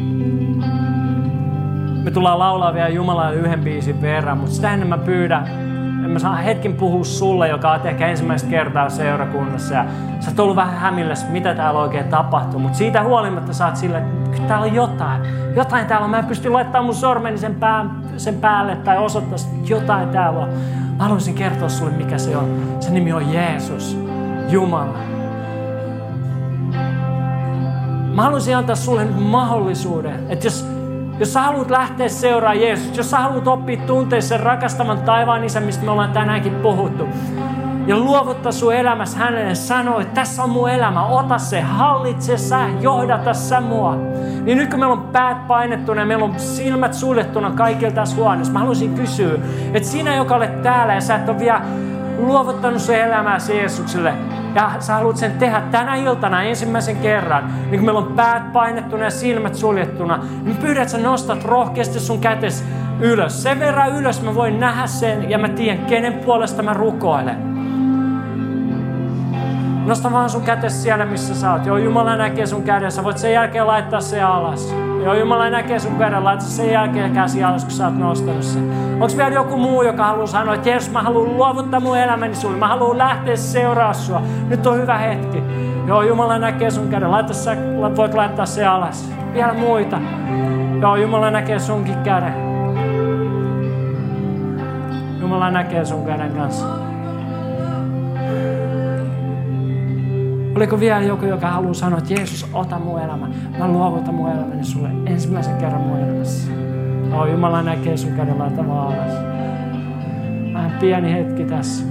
me 2.03 2.11
tullaan 2.11 2.39
laulaa 2.39 2.73
vielä 2.73 2.89
Jumalaa 2.89 3.31
yhden 3.31 3.59
biisin 3.59 4.01
verran, 4.01 4.37
mutta 4.37 4.55
sitä 4.55 4.73
ennen 4.73 4.87
mä 4.87 4.97
pyydän, 4.97 5.47
mä 6.07 6.19
saan 6.19 6.37
hetken 6.37 6.73
puhua 6.73 7.03
sulle, 7.03 7.47
joka 7.47 7.71
on 7.71 7.87
ehkä 7.87 8.07
ensimmäistä 8.07 8.49
kertaa 8.49 8.89
seurakunnassa 8.89 9.73
ja 9.73 9.85
sä 10.19 10.31
oot 10.31 10.39
ollut 10.39 10.55
vähän 10.55 10.75
hämilläs, 10.75 11.29
mitä 11.29 11.55
täällä 11.55 11.79
oikein 11.79 12.07
tapahtuu, 12.07 12.59
mutta 12.59 12.77
siitä 12.77 13.03
huolimatta 13.03 13.65
oot 13.65 13.75
sille, 13.75 13.97
että 13.97 14.47
täällä 14.47 14.65
on 14.65 14.75
jotain, 14.75 15.21
jotain 15.55 15.85
täällä 15.85 16.05
on, 16.05 16.11
mä 16.11 16.19
en 16.19 16.25
pysty 16.25 16.49
laittamaan 16.49 16.85
mun 16.85 16.95
sormeni 16.95 17.37
sen, 17.37 17.55
pää, 17.55 17.85
sen 18.17 18.35
päälle 18.35 18.75
tai 18.75 18.97
osoittaa, 18.97 19.35
että 19.35 19.73
jotain 19.73 20.09
täällä 20.09 20.39
on. 20.39 20.49
Mä 20.97 21.03
haluaisin 21.03 21.35
kertoa 21.35 21.69
sulle, 21.69 21.91
mikä 21.91 22.17
se 22.17 22.37
on. 22.37 22.77
Se 22.79 22.91
nimi 22.91 23.13
on 23.13 23.33
Jeesus, 23.33 23.97
Jumala. 24.49 25.20
Mä 28.21 28.25
haluaisin 28.25 28.57
antaa 28.57 28.75
sulle 28.75 29.05
mahdollisuuden, 29.05 30.25
että 30.29 30.47
jos, 30.47 30.65
jos 31.19 31.33
sä 31.33 31.41
haluat 31.41 31.69
lähteä 31.69 32.09
seuraamaan 32.09 32.61
Jeesus, 32.61 32.97
jos 32.97 33.11
sä 33.11 33.19
haluat 33.19 33.47
oppia 33.47 33.81
tuntea 33.87 34.21
sen 34.21 34.39
rakastavan 34.39 35.01
taivaan 35.01 35.43
isä, 35.43 35.59
mistä 35.59 35.85
me 35.85 35.91
ollaan 35.91 36.11
tänäänkin 36.11 36.55
puhuttu, 36.55 37.07
ja 37.87 37.97
luovuttaa 37.97 38.51
sun 38.51 38.75
elämässä 38.75 39.17
hänelle 39.17 39.55
sanoa, 39.55 40.01
että 40.01 40.13
tässä 40.13 40.43
on 40.43 40.49
mun 40.49 40.69
elämä, 40.69 41.05
ota 41.05 41.37
se, 41.37 41.61
hallitse 41.61 42.37
sä, 42.37 42.69
johdata 42.81 43.33
sä 43.33 43.61
mua. 43.61 43.95
Niin 44.43 44.57
nyt 44.57 44.69
kun 44.69 44.79
meillä 44.79 44.93
on 44.93 45.09
päät 45.11 45.47
painettuna 45.47 46.01
ja 46.01 46.05
meillä 46.05 46.25
on 46.25 46.39
silmät 46.39 46.93
suljettuna 46.93 47.51
kaikilta 47.51 47.95
tässä 47.95 48.15
huoneessa, 48.15 48.53
mä 48.53 48.59
haluaisin 48.59 48.95
kysyä, 48.95 49.33
että 49.73 49.89
sinä, 49.89 50.15
joka 50.15 50.35
olet 50.35 50.61
täällä 50.61 50.93
ja 50.93 51.01
sä 51.01 51.15
et 51.15 51.29
ole 51.29 51.39
vielä 51.39 51.61
luovuttanut 52.17 52.81
sun 52.81 52.95
elämääsi 52.95 53.57
Jeesukselle, 53.57 54.13
ja 54.55 54.71
sä 54.79 54.93
haluat 54.93 55.17
sen 55.17 55.31
tehdä 55.31 55.61
tänä 55.71 55.95
iltana 55.95 56.43
ensimmäisen 56.43 56.97
kerran, 56.97 57.53
niin 57.69 57.79
kun 57.79 57.85
meillä 57.85 57.99
on 57.99 58.13
päät 58.15 58.53
painettuna 58.53 59.03
ja 59.03 59.09
silmät 59.09 59.55
suljettuna, 59.55 60.23
niin 60.43 60.57
pyydät, 60.57 60.81
että 60.81 60.91
sä 60.91 60.97
nostat 60.97 61.45
rohkeasti 61.45 61.99
sun 61.99 62.19
kätes 62.19 62.65
ylös. 62.99 63.43
Sen 63.43 63.59
verran 63.59 63.95
ylös 63.95 64.21
mä 64.21 64.35
voin 64.35 64.59
nähdä 64.59 64.87
sen 64.87 65.29
ja 65.29 65.37
mä 65.37 65.49
tiedän, 65.49 65.85
kenen 65.85 66.13
puolesta 66.13 66.63
mä 66.63 66.73
rukoilen. 66.73 67.51
Nosta 69.85 70.11
vaan 70.11 70.29
sun 70.29 70.41
kätes 70.41 70.83
siellä, 70.83 71.05
missä 71.05 71.35
sä 71.35 71.53
oot. 71.53 71.65
Joo, 71.65 71.77
Jumala 71.77 72.15
näkee 72.15 72.45
sun 72.45 72.63
käden. 72.63 72.91
Sä 72.91 73.03
voit 73.03 73.17
sen 73.17 73.33
jälkeen 73.33 73.67
laittaa 73.67 74.01
se 74.01 74.21
alas. 74.21 74.73
Joo, 75.03 75.13
Jumala 75.13 75.49
näkee 75.49 75.79
sun 75.79 75.95
käden. 75.95 76.23
Laita 76.23 76.43
sen 76.43 76.71
jälkeen 76.71 77.13
käsi 77.13 77.43
alas, 77.43 77.63
kun 77.63 77.71
sä 77.71 77.85
oot 77.85 77.97
nostanut 77.97 78.43
sen. 78.43 78.71
Onko 78.93 79.17
vielä 79.17 79.35
joku 79.35 79.57
muu, 79.57 79.81
joka 79.81 80.05
haluaa 80.05 80.27
sanoa, 80.27 80.55
että 80.55 80.69
Jeesus, 80.69 80.91
mä 80.91 81.01
haluan 81.01 81.37
luovuttaa 81.37 81.79
mun 81.79 81.97
elämäni 81.97 82.35
sulle. 82.35 82.57
Mä 82.57 82.67
haluan 82.67 82.97
lähteä 82.97 83.35
seuraa 83.35 83.93
sua. 83.93 84.21
Nyt 84.47 84.67
on 84.67 84.77
hyvä 84.77 84.97
hetki. 84.97 85.43
Joo, 85.87 86.01
Jumala 86.01 86.39
näkee 86.39 86.71
sun 86.71 86.89
käden. 86.89 87.11
Laita 87.11 87.33
sä, 87.33 87.57
voit 87.97 88.13
laittaa 88.13 88.45
se 88.45 88.65
alas. 88.65 89.11
Vielä 89.33 89.53
muita. 89.53 89.99
Joo, 90.81 90.95
Jumala 90.95 91.31
näkee 91.31 91.59
sunkin 91.59 91.97
käden. 92.03 92.33
Jumala 95.21 95.51
näkee 95.51 95.85
sun 95.85 96.05
käden 96.05 96.31
kanssa. 96.31 96.80
Oliko 100.55 100.79
vielä 100.79 101.01
joku, 101.03 101.25
joka 101.25 101.47
haluaa 101.47 101.73
sanoa, 101.73 101.99
että 101.99 102.13
Jeesus, 102.13 102.49
ota 102.53 102.79
mun 102.79 103.01
elämä. 103.01 103.27
Mä 103.59 103.67
luovutan 103.67 104.15
mun 104.15 104.31
elämäni 104.31 104.63
sulle 104.63 104.89
ensimmäisen 105.05 105.57
kerran 105.57 105.81
mun 105.81 105.99
elämässä. 105.99 106.51
Oh, 107.13 107.25
Jumala 107.25 107.61
näkee 107.61 107.97
sun 107.97 108.11
käden 108.11 108.39
laita 108.39 108.67
vaan 108.67 108.87
alas. 108.87 109.13
Vähän 110.53 110.71
pieni 110.79 111.13
hetki 111.13 111.43
tässä. 111.43 111.85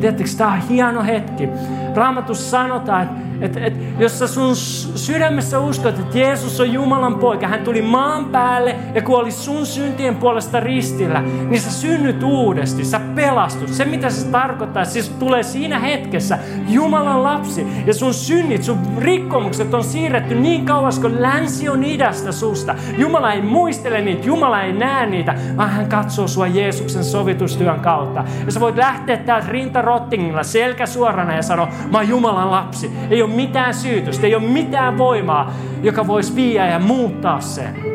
Tiedättekö, 0.00 0.30
tämä 0.38 0.52
on 0.52 0.60
hieno 0.60 1.02
hetki. 1.02 1.48
Raamatussa 1.96 2.50
sanotaan, 2.50 3.02
että 3.02 3.32
et, 3.42 3.56
et, 3.56 3.74
jos 3.98 4.18
sä 4.18 4.26
sun 4.26 4.56
sydämessä 4.56 5.58
uskot, 5.58 5.98
että 5.98 6.18
Jeesus 6.18 6.60
on 6.60 6.72
Jumalan 6.72 7.14
poika, 7.14 7.48
hän 7.48 7.60
tuli 7.60 7.82
maan 7.82 8.24
päälle 8.24 8.76
ja 8.94 9.02
kuoli 9.02 9.30
sun 9.30 9.66
syntien 9.66 10.16
puolesta 10.16 10.60
ristillä, 10.60 11.20
niin 11.20 11.60
sä 11.60 11.70
synnyt 11.70 12.22
uudesti, 12.22 12.84
sä 12.84 13.00
pelastut. 13.14 13.68
Se 13.68 13.84
mitä 13.84 14.10
se 14.10 14.26
tarkoittaa, 14.26 14.84
siis 14.84 15.08
tulee 15.08 15.42
siinä 15.42 15.78
hetkessä 15.78 16.38
Jumalan 16.68 17.22
lapsi 17.22 17.66
ja 17.86 17.94
sun 17.94 18.14
synnit, 18.14 18.62
sun 18.62 18.78
rikkomukset 18.98 19.74
on 19.74 19.84
siirretty 19.84 20.34
niin 20.34 20.66
kauas 20.66 20.98
kuin 20.98 21.22
länsi 21.22 21.68
on 21.68 21.84
idästä 21.84 22.32
susta. 22.32 22.74
Jumala 22.98 23.32
ei 23.32 23.42
muistele 23.42 24.00
niitä, 24.00 24.26
Jumala 24.26 24.62
ei 24.62 24.72
näe 24.72 25.06
niitä, 25.06 25.34
vaan 25.56 25.70
hän 25.70 25.88
katsoo 25.88 26.28
sua 26.28 26.46
Jeesuksen 26.46 27.04
sovitustyön 27.04 27.80
kautta. 27.80 28.24
Ja 28.46 28.52
sä 28.52 28.60
voit 28.60 28.76
lähteä 28.76 29.16
täältä 29.16 29.48
rintarottingilla 29.48 30.42
selkä 30.42 30.86
suorana 30.86 31.36
ja 31.36 31.42
sanoa, 31.42 31.68
mä 31.90 31.98
oon 31.98 32.08
Jumalan 32.08 32.50
lapsi. 32.50 32.92
Ei 33.10 33.22
ole 33.22 33.30
mitään 33.30 33.74
syytöstä, 33.74 34.26
ei 34.26 34.34
ole 34.34 34.42
mitään 34.42 34.98
voimaa, 34.98 35.52
joka 35.82 36.06
voisi 36.06 36.36
viiä 36.36 36.68
ja 36.68 36.78
muuttaa 36.78 37.40
sen. 37.40 37.92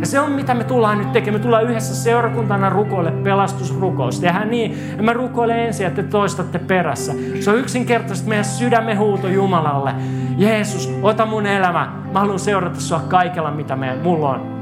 Ja 0.00 0.06
se 0.06 0.20
on 0.20 0.32
mitä 0.32 0.54
me 0.54 0.64
tullaan 0.64 0.98
nyt 0.98 1.12
tekemään. 1.12 1.40
Me 1.40 1.42
tullaan 1.42 1.64
yhdessä 1.64 1.94
seurakuntana 1.94 2.70
rukoille 2.70 3.10
pelastusrukous. 3.10 4.20
Tehdään 4.20 4.50
niin, 4.50 4.72
että 4.90 5.02
mä 5.02 5.12
rukoilen 5.12 5.58
ensin, 5.58 5.86
että 5.86 6.02
te 6.02 6.08
toistatte 6.08 6.58
perässä. 6.58 7.12
Se 7.40 7.50
on 7.50 7.58
yksinkertaisesti 7.58 8.28
meidän 8.28 8.44
sydämen 8.44 8.98
huuto 8.98 9.28
Jumalalle. 9.28 9.94
Jeesus, 10.36 10.94
ota 11.02 11.26
mun 11.26 11.46
elämä. 11.46 11.92
Mä 12.12 12.20
haluan 12.20 12.38
seurata 12.38 12.80
sua 12.80 13.00
kaikella, 13.00 13.50
mitä 13.50 13.76
me, 13.76 13.96
mulla 14.02 14.28
on. 14.28 14.60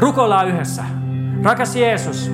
Rukoillaan 0.00 0.48
yhdessä. 0.48 0.84
Rakas 1.42 1.76
Jeesus, 1.76 2.32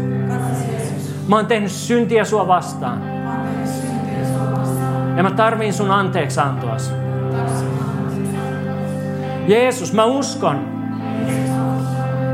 mä 1.28 1.36
oon 1.36 1.46
tehnyt 1.46 1.70
syntiä 1.70 2.24
sua 2.24 2.48
vastaan. 2.48 3.15
Ja 5.16 5.22
mä 5.22 5.30
tarviin 5.30 5.72
sun 5.72 5.90
anteeksi 5.90 6.40
antoas. 6.40 6.92
Jeesus, 9.46 9.92
mä 9.92 10.04
uskon, 10.04 10.68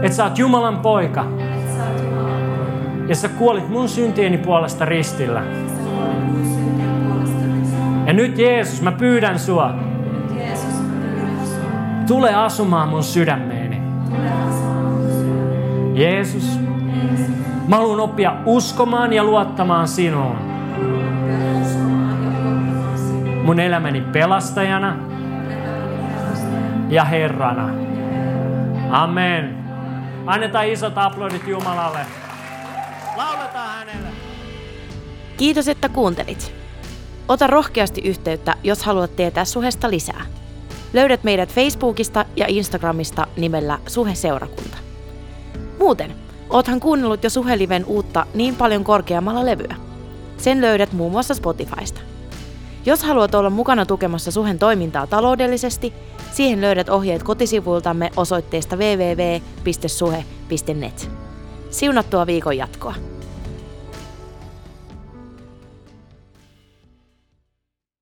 että 0.03 0.17
sä 0.17 0.25
oot 0.25 0.39
Jumalan 0.39 0.79
poika. 0.79 1.25
Ja 3.09 3.15
sä 3.15 3.29
kuolit 3.29 3.69
mun 3.69 3.89
syntieni 3.89 4.39
puolesta 4.39 4.85
ristillä. 4.85 5.43
Ja 8.07 8.13
nyt 8.13 8.39
Jeesus, 8.39 8.83
mä 8.83 8.93
pyydän 8.93 9.39
sua. 9.39 9.75
Tule 12.07 12.35
asumaan 12.35 12.89
mun 12.89 13.03
sydämeeni. 13.03 13.83
Jeesus, 15.95 16.59
mä 17.69 17.77
haluan 17.77 18.01
oppia 18.01 18.37
uskomaan 18.47 19.13
ja 19.13 19.25
luottamaan 19.25 19.89
sinuun 19.89 20.52
mun 23.43 23.61
elämäni 23.61 24.01
pelastajana 24.01 24.97
ja 26.89 27.05
Herrana. 27.05 27.69
Amen. 28.91 29.65
Annetaan 30.27 30.69
isot 30.69 30.99
aplodit 30.99 31.49
Jumalalle. 31.49 31.99
Lauletaan 33.17 33.71
hänelle. 33.79 34.09
Kiitos, 35.37 35.69
että 35.69 35.89
kuuntelit. 35.89 36.55
Ota 37.29 37.47
rohkeasti 37.47 38.01
yhteyttä, 38.01 38.55
jos 38.63 38.83
haluat 38.83 39.17
tietää 39.17 39.45
suhesta 39.45 39.91
lisää. 39.91 40.25
Löydät 40.93 41.25
meidät 41.25 41.53
Facebookista 41.53 42.25
ja 42.37 42.47
Instagramista 42.49 43.27
nimellä 43.37 43.79
Suhe-seurakunta. 43.87 44.77
Muuten, 45.79 46.13
oothan 46.51 46.81
kuunnellut 46.81 47.25
jo 47.25 47.31
Suheliven 47.31 47.85
uutta 47.85 48.27
niin 48.35 48.57
paljon 48.57 48.85
korkeammalla 48.85 49.47
levyä. 49.47 49.77
Sen 50.37 50.61
löydät 50.61 50.93
muun 50.93 51.13
muassa 51.13 51.35
Spotifysta. 51.35 52.12
Jos 52.87 53.03
haluat 53.03 53.35
olla 53.35 53.51
mukana 53.51 53.87
tukemassa 53.87 54.31
Suhen 54.31 54.59
toimintaa 54.59 55.07
taloudellisesti, 55.07 55.93
siihen 56.33 56.61
löydät 56.61 56.89
ohjeet 56.89 57.23
kotisivuiltamme 57.23 58.11
osoitteesta 58.17 58.77
www.suhe.net. 58.77 59.51
Siunattua 61.71 62.27
viikon 62.27 62.57
jatkoa! 62.57 63.12